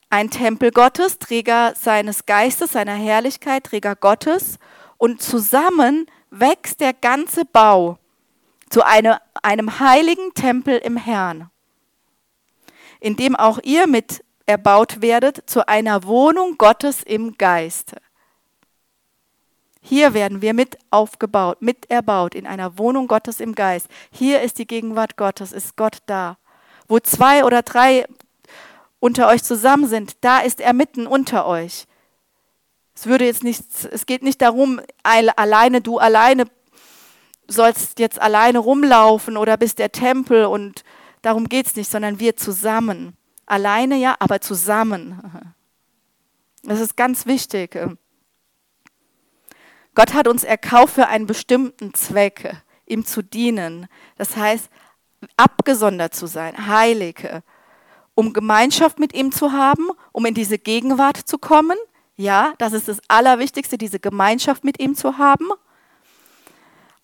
ein 0.09 0.29
Tempel 0.29 0.71
Gottes, 0.71 1.19
Träger 1.19 1.73
seines 1.75 2.25
Geistes, 2.25 2.71
seiner 2.71 2.93
Herrlichkeit, 2.93 3.65
Träger 3.65 3.95
Gottes. 3.95 4.57
Und 4.97 5.21
zusammen 5.21 6.07
wächst 6.39 6.79
der 6.79 6.93
ganze 6.93 7.45
Bau 7.45 7.97
zu 8.69 8.85
eine, 8.85 9.21
einem 9.41 9.79
heiligen 9.79 10.33
Tempel 10.33 10.77
im 10.77 10.97
Herrn, 10.97 11.49
in 12.99 13.15
dem 13.15 13.35
auch 13.35 13.59
ihr 13.63 13.87
mit 13.87 14.23
erbaut 14.45 15.01
werdet 15.01 15.49
zu 15.49 15.67
einer 15.67 16.03
Wohnung 16.03 16.57
Gottes 16.57 17.03
im 17.03 17.37
Geiste. 17.37 17.97
Hier 19.81 20.13
werden 20.13 20.41
wir 20.41 20.53
mit 20.53 20.77
aufgebaut, 20.89 21.61
mit 21.61 21.89
erbaut 21.89 22.35
in 22.35 22.45
einer 22.45 22.77
Wohnung 22.77 23.07
Gottes 23.07 23.39
im 23.39 23.55
Geist. 23.55 23.87
Hier 24.11 24.41
ist 24.41 24.59
die 24.59 24.67
Gegenwart 24.67 25.15
Gottes, 25.15 25.53
ist 25.53 25.77
Gott 25.77 25.99
da. 26.07 26.37
Wo 26.89 26.99
zwei 26.99 27.45
oder 27.45 27.61
drei 27.61 28.05
unter 28.99 29.29
euch 29.29 29.43
zusammen 29.43 29.87
sind, 29.87 30.17
da 30.21 30.39
ist 30.39 30.59
er 30.59 30.73
mitten 30.73 31.07
unter 31.07 31.45
euch. 31.45 31.86
Es 32.97 33.05
würde 33.05 33.25
jetzt 33.25 33.43
nicht, 33.43 33.63
es 33.91 34.07
geht 34.07 34.23
nicht 34.23 34.41
darum, 34.41 34.81
alleine, 35.03 35.81
du 35.81 35.99
alleine 35.99 36.45
sollst 37.47 37.99
jetzt 37.99 38.19
alleine 38.19 38.57
rumlaufen 38.57 39.37
oder 39.37 39.55
bist 39.55 39.77
der 39.77 39.91
Tempel 39.91 40.45
und 40.45 40.83
darum 41.21 41.47
geht 41.47 41.67
es 41.67 41.75
nicht, 41.75 41.91
sondern 41.91 42.19
wir 42.19 42.37
zusammen. 42.37 43.15
Alleine 43.45 43.97
ja, 43.97 44.15
aber 44.19 44.41
zusammen. 44.41 45.21
Das 46.63 46.81
ist 46.81 46.97
ganz 46.97 47.27
wichtig. 47.27 47.79
Gott 49.95 50.13
hat 50.13 50.27
uns 50.27 50.43
erkauft 50.43 50.95
für 50.95 51.07
einen 51.07 51.25
bestimmten 51.25 51.93
Zweck, 51.93 52.57
ihm 52.87 53.05
zu 53.05 53.21
dienen. 53.21 53.87
Das 54.17 54.35
heißt, 54.35 54.69
abgesondert 55.37 56.13
zu 56.13 56.25
sein, 56.25 56.67
heilig, 56.67 57.25
um 58.15 58.33
Gemeinschaft 58.33 58.99
mit 58.99 59.13
ihm 59.13 59.31
zu 59.31 59.53
haben, 59.53 59.91
um 60.11 60.25
in 60.25 60.33
diese 60.33 60.57
Gegenwart 60.57 61.15
zu 61.15 61.37
kommen. 61.37 61.77
Ja, 62.17 62.53
das 62.57 62.73
ist 62.73 62.87
das 62.87 62.99
Allerwichtigste, 63.07 63.77
diese 63.77 63.99
Gemeinschaft 63.99 64.63
mit 64.63 64.79
ihm 64.79 64.95
zu 64.95 65.17
haben. 65.19 65.49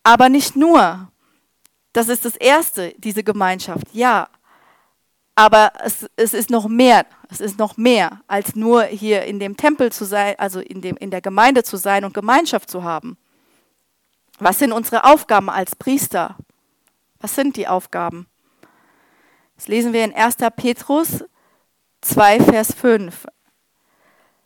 Aber 0.01 0.27
nicht 0.27 0.55
nur. 0.55 1.07
Das 1.93 2.09
ist 2.09 2.25
das 2.25 2.35
Erste, 2.35 2.93
diese 2.97 3.23
Gemeinschaft. 3.23 3.85
Ja, 3.93 4.27
aber 5.35 5.71
es, 5.83 6.07
es 6.15 6.33
ist 6.33 6.49
noch 6.49 6.67
mehr. 6.67 7.05
Es 7.29 7.39
ist 7.39 7.57
noch 7.57 7.77
mehr, 7.77 8.21
als 8.27 8.55
nur 8.55 8.83
hier 8.83 9.23
in 9.23 9.39
dem 9.39 9.55
Tempel 9.55 9.91
zu 9.91 10.05
sein, 10.05 10.35
also 10.37 10.59
in, 10.59 10.81
dem, 10.81 10.97
in 10.97 11.11
der 11.11 11.21
Gemeinde 11.21 11.63
zu 11.63 11.77
sein 11.77 12.05
und 12.05 12.13
Gemeinschaft 12.13 12.69
zu 12.69 12.83
haben. 12.83 13.17
Was 14.39 14.59
sind 14.59 14.71
unsere 14.71 15.03
Aufgaben 15.05 15.49
als 15.49 15.75
Priester? 15.75 16.37
Was 17.19 17.35
sind 17.35 17.55
die 17.55 17.67
Aufgaben? 17.67 18.27
Das 19.55 19.67
lesen 19.67 19.93
wir 19.93 20.03
in 20.03 20.13
1. 20.13 20.37
Petrus 20.55 21.23
2, 22.01 22.39
Vers 22.39 22.73
5. 22.73 23.27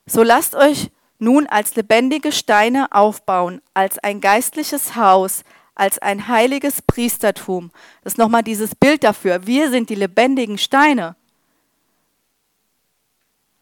So 0.08 0.24
lasst 0.24 0.56
euch 0.56 0.90
nun 1.20 1.48
als 1.48 1.76
lebendige 1.76 2.32
Steine 2.32 2.92
aufbauen, 2.92 3.62
als 3.74 4.00
ein 4.00 4.22
geistliches 4.22 4.96
Haus, 4.96 5.44
als 5.76 6.00
ein 6.00 6.28
heiliges 6.30 6.82
Priestertum. 6.82 7.72
Das 8.04 8.14
ist 8.14 8.18
nochmal 8.18 8.42
dieses 8.42 8.74
Bild 8.74 9.04
dafür. 9.04 9.46
Wir 9.46 9.70
sind 9.70 9.90
die 9.90 9.96
lebendigen 9.96 10.58
Steine. 10.58 11.16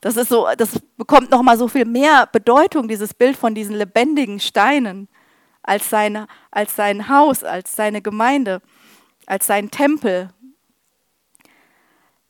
Das 0.02 0.18
ist 0.18 0.30
so, 0.30 0.48
das 0.56 0.80
bekommt 0.98 1.32
nochmal 1.32 1.58
so 1.58 1.68
viel 1.68 1.86
mehr 1.86 2.28
Bedeutung, 2.32 2.88
dieses 2.88 3.16
Bild 3.16 3.36
von 3.36 3.56
diesen 3.56 3.76
lebendigen 3.76 4.40
Steinen, 4.40 5.08
als 5.64 5.90
sein, 5.90 6.28
als 6.52 6.76
sein 6.76 7.10
Haus, 7.10 7.44
als 7.44 7.76
seine 7.76 8.04
Gemeinde, 8.04 8.62
als 9.26 9.48
sein 9.48 9.72
Tempel. 9.72 10.30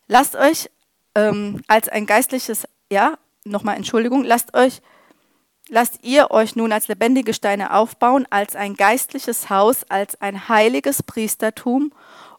Lasst 0.08 0.36
euch 0.36 0.70
ähm, 1.14 1.60
als 1.66 1.90
ein 1.90 2.06
geistliches, 2.06 2.66
ja, 2.90 3.18
nochmal 3.46 3.76
Entschuldigung, 3.76 4.24
lasst 4.24 4.54
euch 4.54 4.82
lasst 5.68 5.98
ihr 6.02 6.30
euch 6.30 6.56
nun 6.56 6.72
als 6.72 6.88
lebendige 6.88 7.34
Steine 7.34 7.74
aufbauen, 7.74 8.26
als 8.30 8.56
ein 8.56 8.74
geistliches 8.74 9.50
Haus, 9.50 9.84
als 9.88 10.20
ein 10.20 10.48
heiliges 10.48 11.02
Priestertum, 11.02 11.92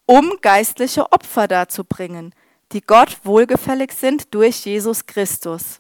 um 0.06 0.38
geistliche 0.42 1.12
Opfer 1.12 1.48
darzubringen, 1.48 2.34
die 2.72 2.82
Gott 2.82 3.18
wohlgefällig 3.24 3.92
sind 3.94 4.34
durch 4.34 4.66
Jesus 4.66 5.06
Christus. 5.06 5.80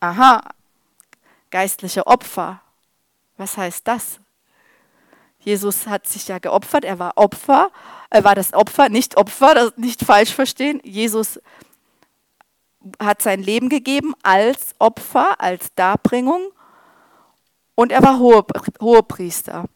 Aha, 0.00 0.42
geistliche 1.50 2.06
Opfer. 2.06 2.60
Was 3.36 3.56
heißt 3.56 3.88
das? 3.88 4.20
Jesus 5.40 5.86
hat 5.86 6.06
sich 6.06 6.28
ja 6.28 6.38
geopfert, 6.38 6.84
er 6.84 6.98
war 6.98 7.16
Opfer, 7.16 7.70
er 8.08 8.24
war 8.24 8.34
das 8.34 8.54
Opfer, 8.54 8.88
nicht 8.88 9.16
Opfer, 9.16 9.54
das 9.54 9.76
nicht 9.76 10.02
falsch 10.04 10.32
verstehen. 10.32 10.80
Jesus 10.84 11.40
hat 13.00 13.22
sein 13.22 13.42
Leben 13.42 13.68
gegeben 13.68 14.14
als 14.22 14.74
Opfer, 14.78 15.40
als 15.40 15.74
Darbringung 15.74 16.50
und 17.74 17.92
er 17.92 18.02
war 18.02 18.18
Hohepriester. 18.18 19.66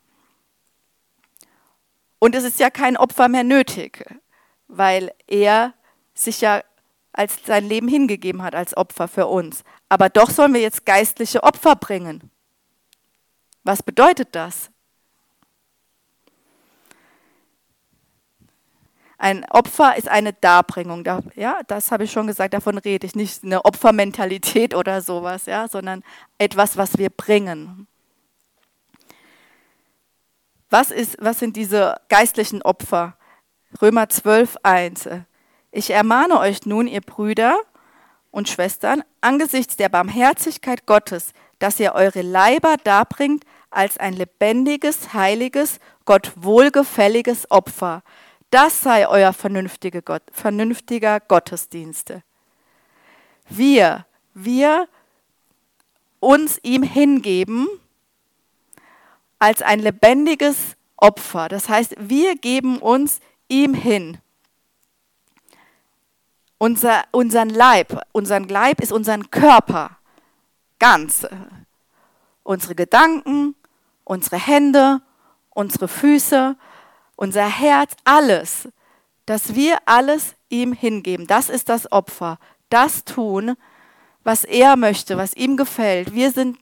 Und 2.19 2.35
es 2.35 2.45
ist 2.45 2.59
ja 2.59 2.71
kein 2.71 2.97
Opfer 2.97 3.29
mehr 3.29 3.45
nötig, 3.45 4.05
weil 4.67 5.13
er 5.27 5.75
sich 6.15 6.41
ja 6.41 6.63
als 7.13 7.45
sein 7.45 7.69
Leben 7.69 7.89
hingegeben 7.89 8.43
hat 8.43 8.55
als 8.55 8.77
Opfer 8.77 9.09
für 9.09 9.27
uns. 9.27 9.65
Aber 9.89 10.09
doch 10.09 10.31
sollen 10.31 10.55
wir 10.55 10.61
jetzt 10.61 10.87
geistliche 10.87 11.43
Opfer 11.43 11.77
bringen. 11.77 12.31
Was 13.65 13.83
bedeutet 13.83 14.29
das? 14.33 14.71
Ein 19.21 19.45
Opfer 19.51 19.97
ist 19.97 20.09
eine 20.09 20.33
Darbringung. 20.33 21.05
Ja, 21.35 21.61
das 21.67 21.91
habe 21.91 22.05
ich 22.05 22.13
schon 22.13 22.29
gesagt, 22.29 22.55
davon 22.55 22.79
rede 22.79 23.05
ich. 23.05 23.17
Nicht 23.17 23.43
eine 23.43 23.65
Opfermentalität 23.65 24.75
oder 24.75 25.01
sowas, 25.01 25.47
ja, 25.47 25.67
sondern 25.67 26.05
etwas, 26.39 26.77
was 26.77 26.99
wir 26.99 27.11
bringen. 27.11 27.89
Was, 30.71 30.93
ist, 30.93 31.17
was 31.19 31.41
sind 31.41 31.57
diese 31.57 31.97
geistlichen 32.09 32.63
Opfer? 32.63 33.17
Römer 33.83 34.09
12, 34.09 34.59
1. 34.63 35.09
Ich 35.73 35.91
ermahne 35.91 36.39
euch 36.39 36.65
nun, 36.65 36.87
ihr 36.87 37.01
Brüder 37.01 37.59
und 38.31 38.49
Schwestern, 38.49 39.03
angesichts 39.21 39.77
der 39.77 39.89
Barmherzigkeit 39.89 40.87
Gottes, 40.87 41.33
dass 41.59 41.81
ihr 41.81 41.95
eure 41.95 42.23
Leiber 42.23 42.77
darbringt 42.85 43.45
als 43.71 43.99
ein 43.99 44.13
lebendiges, 44.13 45.13
heiliges, 45.13 45.81
Gott 46.05 46.33
wohlgefälliges 46.37 47.51
Opfer, 47.51 48.03
das 48.51 48.81
sei 48.81 49.07
euer 49.09 49.33
vernünftige 49.33 50.03
Gott, 50.03 50.23
vernünftiger 50.33 51.21
Gottesdienste. 51.21 52.23
Wir, 53.49 54.07
wir 54.35 54.89
uns 56.21 56.59
ihm 56.63 56.83
hingeben 56.83 57.69
als 59.39 59.63
ein 59.63 59.81
lebendiges 59.81 60.77
Opfer. 60.97 61.49
Das 61.49 61.69
heißt, 61.69 61.95
wir 61.99 62.37
geben 62.37 62.79
uns 62.79 63.21
ihm 63.49 63.75
hin. 63.75 64.19
Unser, 66.59 67.05
unseren 67.13 67.51
Leib, 67.51 68.01
unseren 68.13 68.49
Leib 68.49 68.81
ist 68.81 68.93
unseren 68.93 69.31
Körper 69.31 69.99
ganz. 70.79 71.27
Unsere 72.43 72.75
Gedanken, 72.75 73.55
unsere 74.05 74.37
Hände, 74.37 75.01
unsere 75.51 75.87
Füße, 75.87 76.57
unser 77.19 77.49
Herz, 77.49 77.95
alles, 78.05 78.69
dass 79.27 79.57
wir 79.57 79.77
alles 79.87 80.37
ihm 80.49 80.73
hingeben. 80.73 81.27
Das 81.27 81.49
ist 81.51 81.69
das 81.69 81.91
Opfer. 81.91 82.39
Das 82.71 83.05
tun, 83.05 83.57
was 84.23 84.45
er 84.45 84.77
möchte, 84.77 85.17
was 85.17 85.35
ihm 85.35 85.57
gefällt. 85.57 86.15
Wir 86.15 86.31
sind 86.31 86.59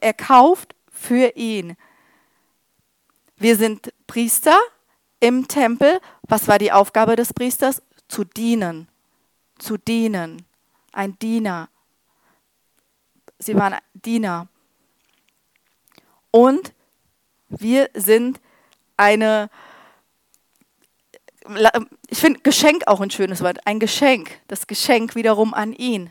erkauft 0.00 0.74
für 0.92 1.34
ihn. 1.36 1.76
Wir 3.36 3.56
sind 3.56 3.92
Priester 4.06 4.58
im 5.20 5.48
Tempel. 5.48 6.00
Was 6.28 6.48
war 6.48 6.58
die 6.58 6.70
Aufgabe 6.70 7.16
des 7.16 7.32
Priesters? 7.32 7.82
Zu 8.06 8.24
dienen. 8.24 8.88
Zu 9.58 9.78
dienen. 9.78 10.44
Ein 10.92 11.18
Diener. 11.18 11.70
Sie 13.38 13.56
waren 13.56 13.78
Diener. 13.94 14.48
Und 16.30 16.74
wir 17.48 17.88
sind 17.94 18.40
eine 18.96 19.48
ich 22.08 22.18
finde 22.18 22.40
Geschenk 22.40 22.86
auch 22.86 23.00
ein 23.00 23.10
schönes 23.10 23.42
Wort, 23.42 23.66
ein 23.66 23.78
Geschenk, 23.78 24.40
das 24.48 24.66
Geschenk 24.66 25.14
wiederum 25.14 25.52
an 25.52 25.72
ihn. 25.72 26.10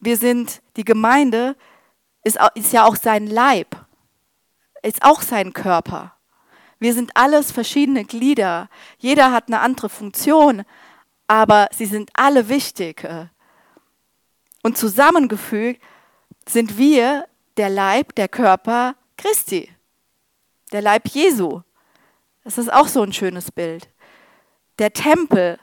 wir 0.00 0.16
sind, 0.16 0.62
die 0.76 0.84
Gemeinde 0.84 1.54
ist, 2.24 2.38
ist 2.54 2.72
ja 2.72 2.86
auch 2.86 2.96
sein 2.96 3.26
Leib, 3.26 3.86
ist 4.82 5.02
auch 5.02 5.20
sein 5.20 5.52
Körper. 5.52 6.14
Wir 6.78 6.94
sind 6.94 7.12
alles 7.14 7.52
verschiedene 7.52 8.04
Glieder. 8.04 8.70
Jeder 8.98 9.32
hat 9.32 9.48
eine 9.48 9.60
andere 9.60 9.90
Funktion, 9.90 10.64
aber 11.26 11.68
sie 11.72 11.84
sind 11.84 12.10
alle 12.14 12.48
wichtig. 12.48 13.06
Und 14.62 14.78
zusammengefügt 14.78 15.82
sind 16.48 16.78
wir 16.78 17.26
der 17.56 17.70
Leib, 17.70 18.14
der 18.14 18.28
Körper 18.28 18.96
Christi, 19.16 19.68
der 20.72 20.82
Leib 20.82 21.08
Jesu. 21.08 21.62
Das 22.44 22.58
ist 22.58 22.72
auch 22.72 22.88
so 22.88 23.02
ein 23.02 23.12
schönes 23.12 23.52
Bild. 23.52 23.88
Der 24.78 24.92
Tempel 24.92 25.58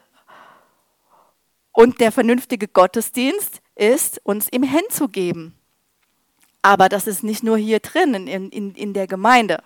und 1.72 2.00
der 2.00 2.12
vernünftige 2.12 2.68
Gottesdienst 2.68 3.62
ist, 3.76 4.20
uns 4.24 4.48
ihm 4.52 4.64
hinzugeben. 4.64 5.56
Aber 6.62 6.90
das 6.90 7.08
ist 7.08 7.24
nicht 7.24 7.44
nur 7.44 7.58
hier 7.58 7.80
drin 7.80 8.14
in, 8.14 8.50
in, 8.50 8.76
in 8.76 8.94
der 8.94 9.08
Gemeinde. 9.08 9.64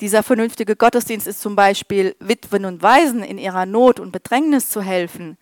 Dieser 0.00 0.22
vernünftige 0.22 0.74
Gottesdienst 0.74 1.26
ist 1.26 1.40
zum 1.40 1.54
Beispiel 1.54 2.16
Witwen 2.18 2.64
und 2.64 2.82
Waisen 2.82 3.22
in 3.22 3.38
ihrer 3.38 3.66
Not 3.66 4.00
und 4.00 4.10
Bedrängnis 4.10 4.68
zu 4.68 4.80
helfen. 4.80 5.36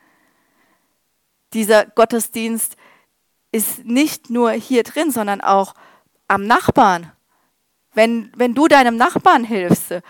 Dieser 1.53 1.87
Gottesdienst 1.87 2.77
ist 3.53 3.85
nicht 3.85 4.31
nur 4.31 4.53
hier 4.53 4.83
drin, 4.83 5.11
sondern 5.11 5.41
auch 5.41 5.75
am 6.29 6.47
Nachbarn. 6.47 7.13
Wenn, 7.93 8.31
wenn 8.37 8.55
du 8.55 8.69
deinem 8.69 8.97
Nachbarn 8.97 9.45
hilfst 9.45 10.01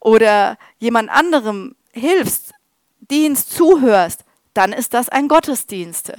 oder 0.00 0.58
jemand 0.78 1.10
anderem 1.10 1.76
hilfst, 1.92 2.52
Dienst 3.00 3.50
zuhörst, 3.50 4.24
dann 4.54 4.72
ist 4.72 4.94
das 4.94 5.08
ein 5.08 5.28
Gottesdienst. 5.28 6.12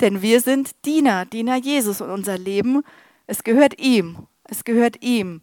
Denn 0.00 0.22
wir 0.22 0.40
sind 0.40 0.84
Diener, 0.84 1.24
Diener 1.24 1.56
Jesus 1.56 2.00
und 2.00 2.10
unser 2.10 2.36
Leben, 2.36 2.82
es 3.26 3.44
gehört 3.44 3.78
ihm. 3.78 4.26
Es 4.44 4.64
gehört 4.64 5.02
ihm. 5.02 5.40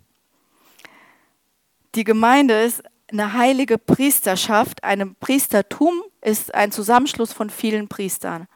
Die 1.96 2.04
Gemeinde 2.04 2.62
ist 2.62 2.84
eine 3.12 3.34
heilige 3.34 3.78
Priesterschaft. 3.78 4.84
Ein 4.84 5.16
Priestertum 5.16 6.04
ist 6.22 6.54
ein 6.54 6.72
Zusammenschluss 6.72 7.34
von 7.34 7.50
vielen 7.50 7.88
Priestern. 7.88 8.48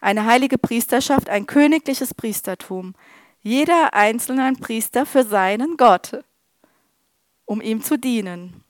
Eine 0.00 0.24
heilige 0.24 0.56
Priesterschaft, 0.56 1.28
ein 1.28 1.46
königliches 1.46 2.14
Priestertum. 2.14 2.94
Jeder 3.42 3.94
einzelne 3.94 4.44
ein 4.44 4.56
Priester 4.56 5.06
für 5.06 5.24
seinen 5.24 5.76
Gott, 5.76 6.24
um 7.44 7.60
ihm 7.60 7.82
zu 7.82 7.98
dienen. 7.98 8.64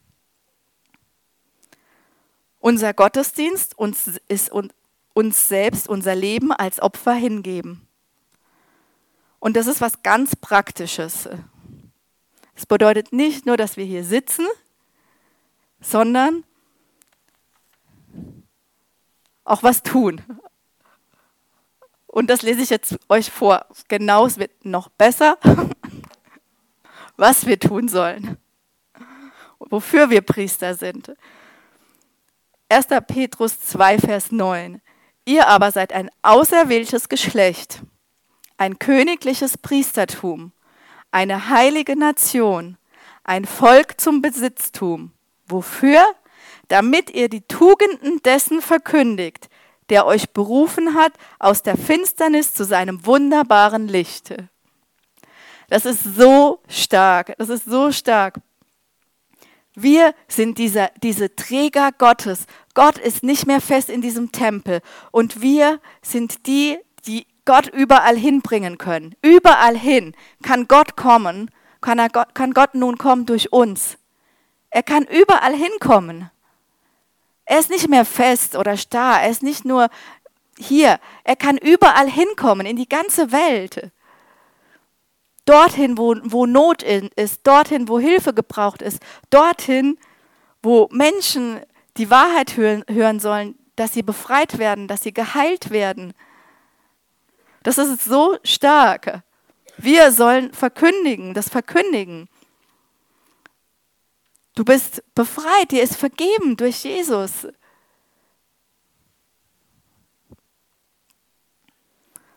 Unser 2.58 2.92
Gottesdienst 2.92 3.74
ist 4.28 4.50
uns 4.52 5.48
selbst, 5.48 5.88
unser 5.88 6.14
Leben 6.14 6.52
als 6.52 6.80
Opfer 6.80 7.14
hingeben. 7.14 7.86
Und 9.38 9.56
das 9.56 9.66
ist 9.66 9.80
was 9.80 10.02
ganz 10.02 10.36
Praktisches. 10.36 11.28
Es 12.60 12.66
bedeutet 12.66 13.10
nicht 13.10 13.46
nur, 13.46 13.56
dass 13.56 13.78
wir 13.78 13.86
hier 13.86 14.04
sitzen, 14.04 14.46
sondern 15.80 16.44
auch 19.44 19.62
was 19.62 19.82
tun. 19.82 20.20
Und 22.06 22.28
das 22.28 22.42
lese 22.42 22.60
ich 22.60 22.68
jetzt 22.68 22.98
euch 23.08 23.30
vor. 23.30 23.64
Genau, 23.88 24.26
es 24.26 24.36
wird 24.36 24.66
noch 24.66 24.90
besser, 24.90 25.38
was 27.16 27.46
wir 27.46 27.58
tun 27.58 27.88
sollen, 27.88 28.36
wofür 29.58 30.10
wir 30.10 30.20
Priester 30.20 30.74
sind. 30.74 31.16
1. 32.68 32.88
Petrus 33.08 33.58
2, 33.58 34.00
Vers 34.00 34.32
9. 34.32 34.82
Ihr 35.24 35.48
aber 35.48 35.72
seid 35.72 35.94
ein 35.94 36.10
auserwähltes 36.20 37.08
Geschlecht, 37.08 37.80
ein 38.58 38.78
königliches 38.78 39.56
Priestertum, 39.56 40.52
eine 41.10 41.48
heilige 41.48 41.96
Nation, 41.96 42.76
ein 43.24 43.44
Volk 43.44 44.00
zum 44.00 44.22
Besitztum. 44.22 45.12
Wofür? 45.46 46.04
Damit 46.68 47.10
ihr 47.10 47.28
die 47.28 47.42
Tugenden 47.42 48.22
dessen 48.22 48.62
verkündigt, 48.62 49.48
der 49.88 50.06
euch 50.06 50.30
berufen 50.30 50.94
hat 50.94 51.12
aus 51.38 51.62
der 51.62 51.76
Finsternis 51.76 52.54
zu 52.54 52.64
seinem 52.64 53.04
wunderbaren 53.04 53.88
Licht. 53.88 54.34
Das 55.68 55.84
ist 55.84 56.02
so 56.02 56.60
stark, 56.68 57.34
das 57.38 57.48
ist 57.48 57.64
so 57.64 57.92
stark. 57.92 58.40
Wir 59.74 60.14
sind 60.28 60.58
dieser, 60.58 60.90
diese 61.02 61.34
Träger 61.34 61.90
Gottes. 61.96 62.46
Gott 62.74 62.98
ist 62.98 63.22
nicht 63.22 63.46
mehr 63.46 63.60
fest 63.60 63.88
in 63.88 64.00
diesem 64.00 64.32
Tempel 64.32 64.80
und 65.10 65.42
wir 65.42 65.80
sind 66.02 66.46
die, 66.46 66.78
die 67.06 67.26
Gott 67.44 67.68
überall 67.68 68.16
hinbringen 68.16 68.78
können. 68.78 69.14
Überall 69.22 69.76
hin 69.76 70.14
kann 70.42 70.68
Gott 70.68 70.96
kommen, 70.96 71.50
kann, 71.80 71.98
er 71.98 72.08
Gott, 72.08 72.34
kann 72.34 72.52
Gott 72.52 72.74
nun 72.74 72.98
kommen 72.98 73.26
durch 73.26 73.52
uns. 73.52 73.96
Er 74.70 74.82
kann 74.82 75.04
überall 75.04 75.54
hinkommen. 75.54 76.30
Er 77.44 77.58
ist 77.58 77.70
nicht 77.70 77.88
mehr 77.88 78.04
fest 78.04 78.56
oder 78.56 78.76
starr, 78.76 79.22
er 79.22 79.30
ist 79.30 79.42
nicht 79.42 79.64
nur 79.64 79.88
hier, 80.56 81.00
er 81.24 81.36
kann 81.36 81.56
überall 81.56 82.08
hinkommen, 82.08 82.66
in 82.66 82.76
die 82.76 82.88
ganze 82.88 83.32
Welt. 83.32 83.90
Dorthin, 85.46 85.98
wo, 85.98 86.14
wo 86.22 86.46
Not 86.46 86.82
ist, 86.82 87.40
dorthin, 87.44 87.88
wo 87.88 87.98
Hilfe 87.98 88.34
gebraucht 88.34 88.82
ist, 88.82 89.02
dorthin, 89.30 89.98
wo 90.62 90.88
Menschen 90.92 91.60
die 91.96 92.10
Wahrheit 92.10 92.56
hören, 92.56 92.84
hören 92.88 93.18
sollen, 93.18 93.58
dass 93.74 93.94
sie 93.94 94.02
befreit 94.02 94.58
werden, 94.58 94.86
dass 94.86 95.00
sie 95.00 95.12
geheilt 95.12 95.70
werden. 95.70 96.12
Das 97.62 97.78
ist 97.78 98.04
so 98.04 98.38
stark. 98.42 99.22
Wir 99.76 100.12
sollen 100.12 100.52
verkündigen, 100.52 101.34
das 101.34 101.48
verkündigen. 101.48 102.28
Du 104.54 104.64
bist 104.64 105.02
befreit, 105.14 105.70
dir 105.70 105.82
ist 105.82 105.96
vergeben 105.96 106.56
durch 106.56 106.84
Jesus. 106.84 107.46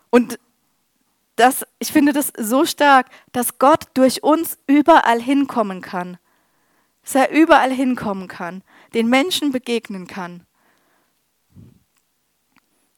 Und 0.09 0.39
das, 1.35 1.65
ich 1.79 1.91
finde 1.91 2.13
das 2.13 2.31
so 2.37 2.65
stark, 2.65 3.09
dass 3.31 3.57
Gott 3.57 3.85
durch 3.95 4.23
uns 4.23 4.59
überall 4.67 5.19
hinkommen 5.19 5.81
kann. 5.81 6.17
Dass 7.01 7.15
er 7.15 7.31
überall 7.31 7.71
hinkommen 7.71 8.27
kann, 8.27 8.63
den 8.93 9.09
Menschen 9.09 9.51
begegnen 9.51 10.07
kann. 10.07 10.45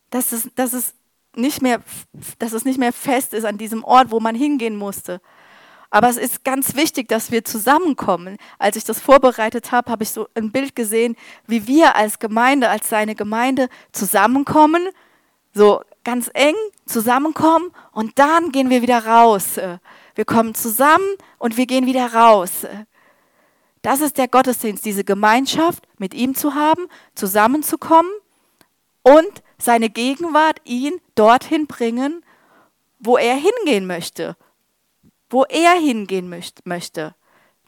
Dass 0.09 0.31
es, 0.31 0.49
dass 0.55 0.73
es 0.73 0.93
nicht 1.38 1.62
mehr, 1.62 1.82
dass 2.39 2.54
es 2.54 2.65
nicht 2.65 2.80
mehr 2.80 2.93
fest 2.93 3.34
ist 3.34 3.45
an 3.45 3.58
diesem 3.58 3.84
Ort, 3.84 4.12
wo 4.12 4.19
man 4.19 4.36
hingehen 4.36 4.76
musste. 4.76 5.21
Aber 5.89 6.10
es 6.10 6.17
ist 6.17 6.43
ganz 6.43 6.76
wichtig, 6.76 7.08
dass 7.08 7.32
wir 7.32 7.45
zusammenkommen. 7.45 8.38
Als 8.60 8.76
ich 8.76 8.84
das 8.84 9.00
vorbereitet 9.00 9.71
habe, 9.71 9.91
habe 9.91 10.04
ich 10.04 10.10
so 10.10 10.28
ein 10.36 10.52
Bild 10.52 10.76
gesehen, 10.76 11.15
wie 11.48 11.67
wir 11.67 11.95
als 11.95 12.19
Gemeinde, 12.19 12.69
als 12.69 12.89
seine 12.89 13.15
Gemeinde 13.15 13.69
zusammenkommen, 13.91 14.89
so 15.54 15.82
ganz 16.04 16.30
eng 16.34 16.56
zusammenkommen 16.86 17.71
und 17.91 18.19
dann 18.19 18.52
gehen 18.52 18.69
wir 18.69 18.82
wieder 18.82 19.06
raus. 19.06 19.60
Wir 20.15 20.26
kommen 20.26 20.54
zusammen 20.54 21.15
und 21.39 21.58
wir 21.58 21.65
gehen 21.65 21.86
wieder 21.86 22.13
raus. 22.13 22.67
Das 23.82 24.02
ist 24.02 24.17
der 24.17 24.28
Gottesdienst, 24.28 24.84
diese 24.84 25.04
Gemeinschaft 25.04 25.88
mit 25.98 26.13
ihm 26.13 26.36
zu 26.36 26.56
haben, 26.56 26.88
zusammenzukommen 27.13 28.12
und 29.04 29.43
seine 29.57 29.89
Gegenwart 29.89 30.61
ihn 30.65 30.99
dorthin 31.15 31.67
bringen, 31.67 32.23
wo 32.99 33.17
er 33.17 33.35
hingehen 33.35 33.85
möchte, 33.85 34.35
wo 35.29 35.43
er 35.43 35.73
hingehen 35.73 36.29
möchte. 36.63 37.15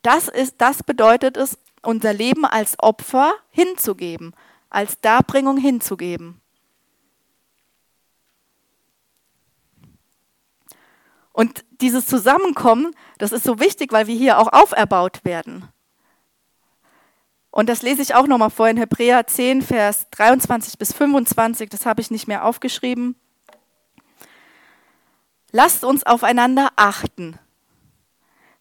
Das, 0.02 0.28
ist, 0.28 0.56
das 0.60 0.84
bedeutet 0.84 1.38
es, 1.38 1.58
unser 1.82 2.14
Leben 2.14 2.46
als 2.46 2.76
Opfer 2.80 3.34
hinzugeben, 3.50 4.34
als 4.70 5.00
Darbringung 5.00 5.58
hinzugeben. 5.58 6.42
Und 11.32 11.66
dieses 11.82 12.08
Zusammenkommen, 12.08 12.96
das 13.20 13.32
ist 13.32 13.44
so 13.44 13.60
wichtig, 13.60 13.92
weil 13.92 14.08
wir 14.08 14.16
hier 14.16 14.40
auch 14.40 14.52
auferbaut 14.52 15.24
werden. 15.24 15.70
Und 17.58 17.70
das 17.70 17.82
lese 17.82 18.04
ich 18.04 18.14
auch 18.14 18.28
nochmal 18.28 18.52
vor 18.52 18.70
in 18.70 18.78
Hebräer 18.78 19.26
10, 19.26 19.64
Vers 19.64 20.06
23 20.12 20.78
bis 20.78 20.94
25. 20.94 21.72
Das 21.72 21.88
habe 21.88 22.02
ich 22.02 22.12
nicht 22.12 22.28
mehr 22.28 22.46
aufgeschrieben. 22.46 23.16
Lasst 25.52 25.84
uns 25.84 26.06
aufeinander 26.06 26.70
achten. 26.76 27.40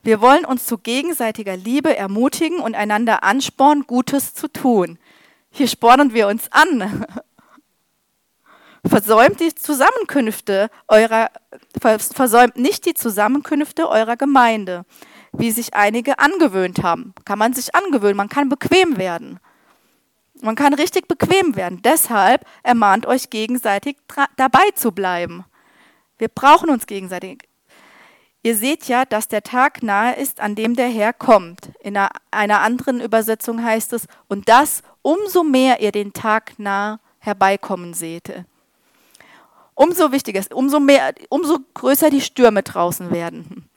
Wir 0.02 0.22
wollen 0.22 0.46
uns 0.46 0.64
zu 0.64 0.78
gegenseitiger 0.78 1.58
Liebe 1.58 1.94
ermutigen 1.94 2.60
und 2.60 2.74
einander 2.74 3.22
anspornen, 3.22 3.86
Gutes 3.86 4.32
zu 4.32 4.48
tun. 4.48 4.98
Hier 5.50 5.68
spornen 5.68 6.14
wir 6.14 6.26
uns 6.28 6.50
an. 6.50 7.04
Versäumt 8.86 9.40
die 9.40 9.54
Zusammenkünfte 9.54 10.70
eurer, 10.88 11.28
versäumt 11.82 12.56
nicht 12.56 12.86
die 12.86 12.94
Zusammenkünfte 12.94 13.90
eurer 13.90 14.16
Gemeinde, 14.16 14.86
wie 15.38 15.50
sich 15.50 15.74
einige 15.74 16.18
angewöhnt 16.18 16.82
haben. 16.82 17.14
Kann 17.24 17.38
man 17.38 17.52
sich 17.52 17.74
angewöhnen, 17.74 18.16
man 18.16 18.28
kann 18.28 18.48
bequem 18.48 18.96
werden. 18.96 19.38
Man 20.42 20.54
kann 20.54 20.74
richtig 20.74 21.08
bequem 21.08 21.56
werden. 21.56 21.80
Deshalb 21.82 22.44
ermahnt 22.62 23.06
euch 23.06 23.30
gegenseitig 23.30 23.96
dabei 24.36 24.70
zu 24.74 24.92
bleiben. 24.92 25.44
Wir 26.18 26.28
brauchen 26.28 26.70
uns 26.70 26.86
gegenseitig. 26.86 27.48
Ihr 28.42 28.56
seht 28.56 28.86
ja, 28.86 29.04
dass 29.04 29.28
der 29.28 29.42
Tag 29.42 29.82
nahe 29.82 30.14
ist, 30.14 30.40
an 30.40 30.54
dem 30.54 30.76
der 30.76 30.88
Herr 30.88 31.12
kommt. 31.12 31.72
In 31.80 31.96
einer, 31.96 32.10
einer 32.30 32.60
anderen 32.60 33.00
Übersetzung 33.00 33.62
heißt 33.62 33.92
es, 33.92 34.06
und 34.28 34.48
das 34.48 34.82
umso 35.02 35.42
mehr 35.42 35.80
ihr 35.80 35.90
den 35.90 36.12
Tag 36.12 36.58
nah 36.58 37.00
herbeikommen 37.18 37.92
seht. 37.92 38.44
Umso 39.74 40.12
wichtiger 40.12 40.38
ist, 40.38 40.54
umso 40.54 40.78
mehr, 40.78 41.12
umso 41.28 41.58
größer 41.74 42.08
die 42.08 42.20
Stürme 42.20 42.62
draußen 42.62 43.10
werden. 43.10 43.68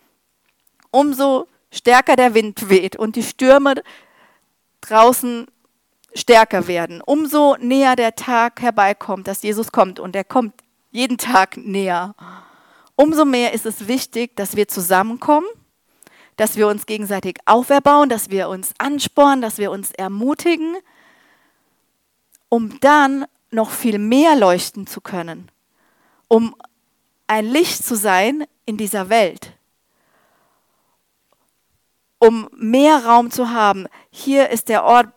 Umso 0.91 1.47
stärker 1.71 2.15
der 2.15 2.33
Wind 2.33 2.69
weht 2.69 2.95
und 2.95 3.15
die 3.15 3.23
Stürme 3.23 3.75
draußen 4.81 5.47
stärker 6.13 6.67
werden. 6.67 7.01
Umso 7.05 7.55
näher 7.59 7.95
der 7.95 8.15
Tag 8.15 8.61
herbeikommt, 8.61 9.27
dass 9.27 9.43
Jesus 9.43 9.71
kommt 9.71 9.99
und 9.99 10.15
er 10.15 10.23
kommt 10.23 10.53
jeden 10.91 11.17
Tag 11.17 11.57
näher. 11.57 12.15
Umso 12.95 13.25
mehr 13.25 13.53
ist 13.53 13.65
es 13.65 13.87
wichtig, 13.87 14.35
dass 14.35 14.55
wir 14.55 14.67
zusammenkommen, 14.67 15.47
dass 16.35 16.55
wir 16.55 16.67
uns 16.67 16.85
gegenseitig 16.85 17.37
auferbauen, 17.45 18.09
dass 18.09 18.29
wir 18.29 18.49
uns 18.49 18.73
anspornen, 18.77 19.41
dass 19.41 19.57
wir 19.57 19.71
uns 19.71 19.91
ermutigen, 19.91 20.75
um 22.49 22.79
dann 22.79 23.25
noch 23.51 23.69
viel 23.69 23.99
mehr 23.99 24.35
leuchten 24.35 24.87
zu 24.87 25.01
können, 25.01 25.51
um 26.27 26.55
ein 27.27 27.45
Licht 27.45 27.85
zu 27.85 27.95
sein 27.95 28.45
in 28.65 28.77
dieser 28.77 29.09
Welt, 29.09 29.53
um 32.19 32.49
mehr 32.55 33.05
Raum 33.05 33.31
zu 33.31 33.49
haben. 33.49 33.87
Hier 34.11 34.49
ist 34.49 34.69
der 34.69 34.83
Ort, 34.83 35.07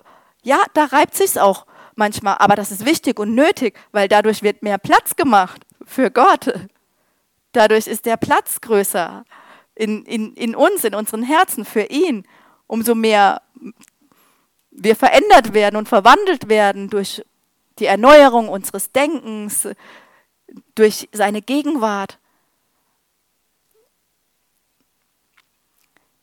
ja, 0.43 0.59
da 0.75 0.87
reibt 0.87 1.15
sich's 1.15 1.37
auch 1.37 1.67
manchmal, 1.95 2.37
aber 2.39 2.57
das 2.57 2.71
ist 2.71 2.87
wichtig 2.87 3.19
und 3.19 3.35
nötig, 3.35 3.79
weil 3.93 4.09
dadurch 4.09 4.43
wird 4.43 4.63
mehr 4.63 4.79
Platz 4.79 5.17
gemacht 5.17 5.63
für 5.85 6.11
Gott. 6.11 6.53
Dadurch 7.53 7.87
ist 7.87 8.07
der 8.07 8.17
Platz 8.17 8.61
größer 8.61 9.25
in, 9.75 10.05
in, 10.05 10.35
in 10.35 10.55
uns, 10.55 10.85
in 10.85 10.95
unseren 10.95 11.23
Herzen 11.23 11.65
für 11.65 11.83
ihn. 11.83 12.27
Umso 12.67 12.95
mehr 12.95 13.43
wir 14.71 14.97
verändert 14.97 15.53
werden 15.53 15.77
und 15.77 15.89
verwandelt 15.89 16.49
werden 16.49 16.89
durch 16.89 17.23
die 17.79 17.87
Erneuerung 17.87 18.49
unseres 18.49 18.91
Denkens, 18.93 19.69
durch 20.75 21.09
seine 21.13 21.43
Gegenwart. 21.43 22.19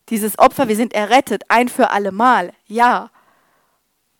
Dieses 0.10 0.40
Opfer, 0.40 0.68
wir 0.68 0.76
sind 0.76 0.94
errettet, 0.94 1.44
ein 1.50 1.70
für 1.70 1.92
alle 1.92 2.12
Mal, 2.12 2.54
ja. 2.66 3.12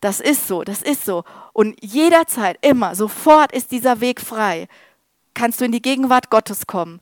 Das 0.02 0.20
ist 0.20 0.48
so, 0.48 0.64
das 0.64 0.82
ist 0.82 1.04
so. 1.04 1.24
Und 1.52 1.84
jederzeit, 1.84 2.58
immer, 2.62 2.96
sofort 2.96 3.52
ist 3.52 3.72
dieser 3.72 4.00
Weg 4.00 4.22
frei. 4.22 4.68
Kannst 5.34 5.60
du 5.60 5.66
in 5.66 5.72
die 5.72 5.82
Gegenwart 5.82 6.30
Gottes 6.30 6.68
kommen. 6.68 7.02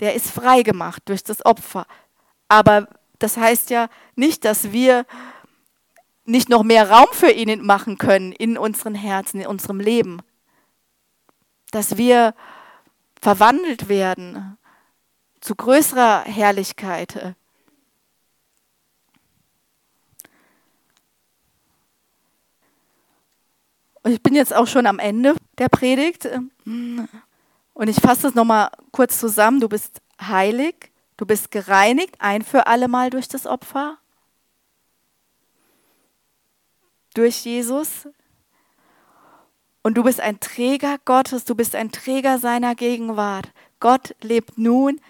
Der 0.00 0.14
ist 0.14 0.30
frei 0.30 0.62
gemacht 0.62 1.02
durch 1.06 1.24
das 1.24 1.44
Opfer. 1.44 1.86
Aber 2.48 2.88
das 3.18 3.36
heißt 3.36 3.70
ja 3.70 3.88
nicht, 4.14 4.44
dass 4.44 4.70
wir 4.72 5.04
nicht 6.24 6.48
noch 6.48 6.62
mehr 6.62 6.90
Raum 6.90 7.08
für 7.12 7.30
ihn 7.30 7.64
machen 7.64 7.98
können 7.98 8.32
in 8.32 8.56
unseren 8.58 8.94
Herzen, 8.94 9.40
in 9.40 9.46
unserem 9.46 9.80
Leben. 9.80 10.20
Dass 11.72 11.96
wir 11.96 12.34
verwandelt 13.20 13.88
werden 13.88 14.58
zu 15.40 15.56
größerer 15.56 16.22
Herrlichkeit. 16.24 17.34
Und 24.08 24.14
ich 24.14 24.22
bin 24.22 24.34
jetzt 24.34 24.54
auch 24.54 24.66
schon 24.66 24.86
am 24.86 24.98
Ende 24.98 25.36
der 25.58 25.68
Predigt. 25.68 26.26
Und 26.64 27.88
ich 27.88 28.00
fasse 28.00 28.28
es 28.28 28.34
nochmal 28.34 28.70
kurz 28.90 29.20
zusammen. 29.20 29.60
Du 29.60 29.68
bist 29.68 30.00
heilig, 30.18 30.90
du 31.18 31.26
bist 31.26 31.50
gereinigt, 31.50 32.16
ein 32.18 32.40
für 32.40 32.66
alle 32.66 32.88
Mal 32.88 33.10
durch 33.10 33.28
das 33.28 33.46
Opfer. 33.46 33.98
Durch 37.12 37.44
Jesus. 37.44 38.08
Und 39.82 39.98
du 39.98 40.04
bist 40.04 40.20
ein 40.20 40.40
Träger 40.40 40.96
Gottes, 41.04 41.44
du 41.44 41.54
bist 41.54 41.74
ein 41.74 41.92
Träger 41.92 42.38
seiner 42.38 42.74
Gegenwart. 42.74 43.50
Gott 43.78 44.16
lebt 44.22 44.56
nun 44.56 45.02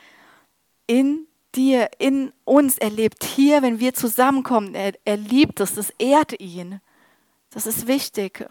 in 0.88 1.28
dir, 1.54 1.88
in 2.00 2.32
uns. 2.44 2.78
Er 2.78 2.90
lebt 2.90 3.22
hier, 3.22 3.62
wenn 3.62 3.78
wir 3.78 3.94
zusammenkommen. 3.94 4.74
Er, 4.74 4.94
er 5.04 5.18
liebt 5.18 5.60
es, 5.60 5.76
das 5.76 5.90
ehrt 6.00 6.40
ihn. 6.40 6.80
Das 7.50 7.64
ist 7.68 7.86
wichtig. 7.86 8.44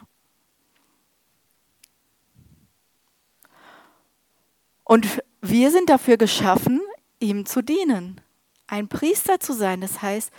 Und 4.87 5.21
wir 5.41 5.69
sind 5.69 5.89
dafür 5.89 6.15
geschaffen, 6.15 6.79
ihm 7.19 7.45
zu 7.45 7.61
dienen. 7.61 8.21
Ein 8.67 8.87
Priester 8.87 9.37
zu 9.37 9.51
sein, 9.51 9.81
das 9.81 10.01
heißt, 10.01 10.31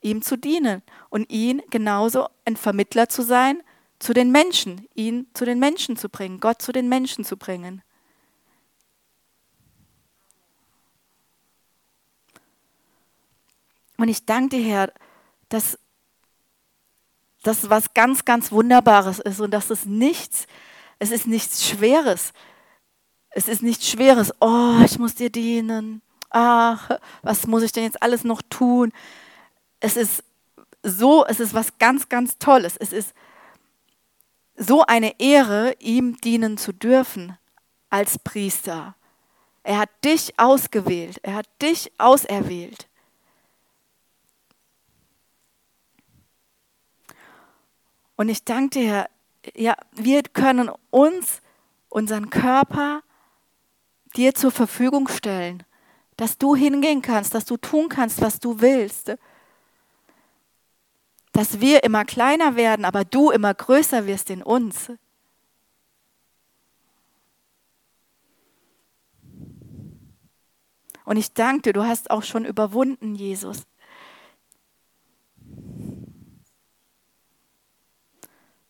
ihm 0.00 0.22
zu 0.22 0.38
dienen 0.38 0.82
und 1.10 1.30
ihn 1.30 1.60
genauso 1.68 2.26
ein 2.46 2.56
Vermittler 2.56 3.10
zu 3.10 3.20
sein 3.20 3.62
zu 3.98 4.14
den 4.14 4.32
Menschen, 4.32 4.88
ihn 4.94 5.26
zu 5.34 5.44
den 5.44 5.58
Menschen 5.58 5.98
zu 5.98 6.08
bringen, 6.08 6.40
Gott 6.40 6.62
zu 6.62 6.72
den 6.72 6.88
Menschen 6.88 7.26
zu 7.26 7.36
bringen. 7.36 7.82
Und 13.98 14.08
ich 14.08 14.24
danke 14.24 14.56
dir, 14.56 14.64
Herr, 14.64 14.92
dass 15.50 15.78
das 17.42 17.68
was 17.68 17.92
ganz, 17.92 18.24
ganz 18.24 18.50
Wunderbares 18.50 19.18
ist 19.18 19.40
und 19.40 19.50
dass 19.50 19.68
es 19.68 19.84
nichts, 19.84 20.46
es 20.98 21.10
ist 21.10 21.26
nichts 21.26 21.68
Schweres, 21.68 22.32
es 23.30 23.48
ist 23.48 23.62
nichts 23.62 23.88
Schweres. 23.88 24.32
Oh, 24.40 24.80
ich 24.84 24.98
muss 24.98 25.14
dir 25.14 25.30
dienen. 25.30 26.02
Ach, 26.30 26.90
was 27.22 27.46
muss 27.46 27.62
ich 27.62 27.72
denn 27.72 27.84
jetzt 27.84 28.02
alles 28.02 28.24
noch 28.24 28.42
tun? 28.42 28.92
Es 29.80 29.96
ist 29.96 30.24
so, 30.82 31.24
es 31.26 31.40
ist 31.40 31.54
was 31.54 31.78
ganz, 31.78 32.08
ganz 32.08 32.38
Tolles. 32.38 32.76
Es 32.76 32.92
ist 32.92 33.14
so 34.56 34.84
eine 34.84 35.18
Ehre, 35.20 35.74
ihm 35.78 36.16
dienen 36.18 36.58
zu 36.58 36.72
dürfen 36.72 37.36
als 37.88 38.18
Priester. 38.18 38.94
Er 39.62 39.78
hat 39.78 39.90
dich 40.04 40.38
ausgewählt. 40.38 41.18
Er 41.22 41.34
hat 41.34 41.46
dich 41.62 41.92
auserwählt. 41.98 42.88
Und 48.16 48.28
ich 48.28 48.44
danke 48.44 48.78
dir, 48.78 49.10
ja, 49.54 49.74
wir 49.92 50.22
können 50.22 50.70
uns, 50.90 51.40
unseren 51.88 52.28
Körper, 52.28 53.02
dir 54.16 54.34
zur 54.34 54.50
Verfügung 54.50 55.08
stellen, 55.08 55.62
dass 56.16 56.38
du 56.38 56.54
hingehen 56.54 57.02
kannst, 57.02 57.34
dass 57.34 57.44
du 57.44 57.56
tun 57.56 57.88
kannst, 57.88 58.20
was 58.20 58.40
du 58.40 58.60
willst. 58.60 59.14
Dass 61.32 61.60
wir 61.60 61.84
immer 61.84 62.04
kleiner 62.04 62.56
werden, 62.56 62.84
aber 62.84 63.04
du 63.04 63.30
immer 63.30 63.54
größer 63.54 64.06
wirst 64.06 64.30
in 64.30 64.42
uns. 64.42 64.92
Und 71.04 71.16
ich 71.16 71.32
danke 71.32 71.62
dir, 71.62 71.72
du 71.72 71.84
hast 71.84 72.10
auch 72.10 72.22
schon 72.22 72.44
überwunden, 72.44 73.14
Jesus. 73.14 73.66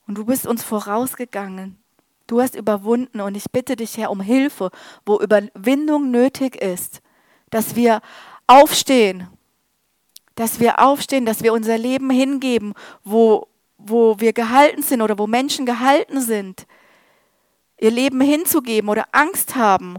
Und 0.07 0.15
du 0.17 0.25
bist 0.25 0.47
uns 0.47 0.63
vorausgegangen. 0.63 1.80
Du 2.31 2.41
hast 2.41 2.55
überwunden 2.55 3.21
und 3.21 3.37
ich 3.37 3.51
bitte 3.51 3.75
dich, 3.75 3.97
Herr, 3.97 4.13
um 4.13 4.21
Hilfe, 4.21 4.71
wo 5.05 5.19
Überwindung 5.19 6.13
nötig 6.13 6.55
ist, 6.63 7.03
dass 7.51 7.75
wir 7.75 8.03
aufstehen, 8.47 9.27
dass 10.37 10.61
wir 10.61 10.79
aufstehen, 10.79 11.27
dass 11.27 11.43
wir 11.43 11.53
unser 11.53 11.77
Leben 11.77 12.09
hingeben, 12.09 12.75
wo, 13.03 13.49
wo 13.79 14.21
wir 14.21 14.33
gehalten 14.33 14.85
sind 14.85 15.03
oder 15.03 15.19
wo 15.19 15.27
Menschen 15.27 15.67
gehalten 15.67 16.21
sind, 16.21 16.69
ihr 17.81 17.91
Leben 17.91 18.21
hinzugeben 18.21 18.91
oder 18.91 19.09
Angst 19.11 19.57
haben. 19.57 19.97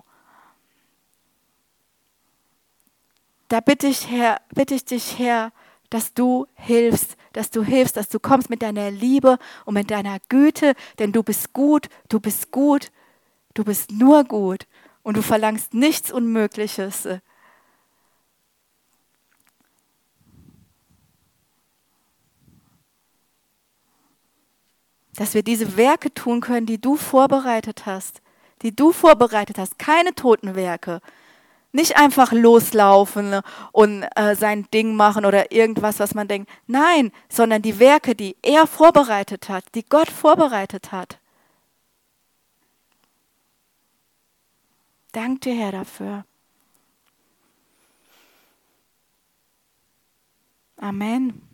Da 3.49 3.59
bitte 3.59 3.87
ich, 3.87 4.09
Herr, 4.09 4.39
bitte 4.55 4.75
ich 4.75 4.85
dich, 4.85 5.19
Herr, 5.19 5.51
dass 5.91 6.13
du 6.13 6.47
hilfst, 6.55 7.17
dass 7.33 7.51
du 7.51 7.63
hilfst, 7.63 7.97
dass 7.97 8.09
du 8.09 8.19
kommst 8.19 8.49
mit 8.49 8.61
deiner 8.63 8.89
Liebe 8.89 9.37
und 9.65 9.75
mit 9.75 9.91
deiner 9.91 10.19
Güte, 10.29 10.73
denn 10.97 11.11
du 11.11 11.21
bist 11.21 11.53
gut, 11.53 11.89
du 12.07 12.19
bist 12.19 12.49
gut, 12.49 12.91
du 13.53 13.63
bist 13.63 13.91
nur 13.91 14.23
gut 14.23 14.67
und 15.03 15.17
du 15.17 15.21
verlangst 15.21 15.73
nichts 15.73 16.09
Unmögliches. 16.11 17.07
Dass 25.15 25.33
wir 25.33 25.43
diese 25.43 25.75
Werke 25.75 26.13
tun 26.13 26.39
können, 26.39 26.65
die 26.65 26.79
du 26.79 26.95
vorbereitet 26.95 27.85
hast, 27.85 28.21
die 28.61 28.73
du 28.73 28.93
vorbereitet 28.93 29.57
hast, 29.57 29.77
keine 29.77 30.15
toten 30.15 30.55
Werke, 30.55 31.01
Nicht 31.73 31.95
einfach 31.97 32.31
loslaufen 32.33 33.39
und 33.71 34.03
äh, 34.15 34.35
sein 34.35 34.67
Ding 34.73 34.95
machen 34.95 35.25
oder 35.25 35.51
irgendwas, 35.51 35.99
was 35.99 36.13
man 36.13 36.27
denkt. 36.27 36.49
Nein, 36.67 37.11
sondern 37.29 37.61
die 37.61 37.79
Werke, 37.79 38.13
die 38.15 38.35
er 38.41 38.67
vorbereitet 38.67 39.47
hat, 39.47 39.63
die 39.75 39.85
Gott 39.85 40.09
vorbereitet 40.09 40.91
hat. 40.91 41.19
Dank 45.13 45.41
dir, 45.41 45.53
Herr, 45.53 45.71
dafür. 45.71 46.25
Amen. 50.77 51.50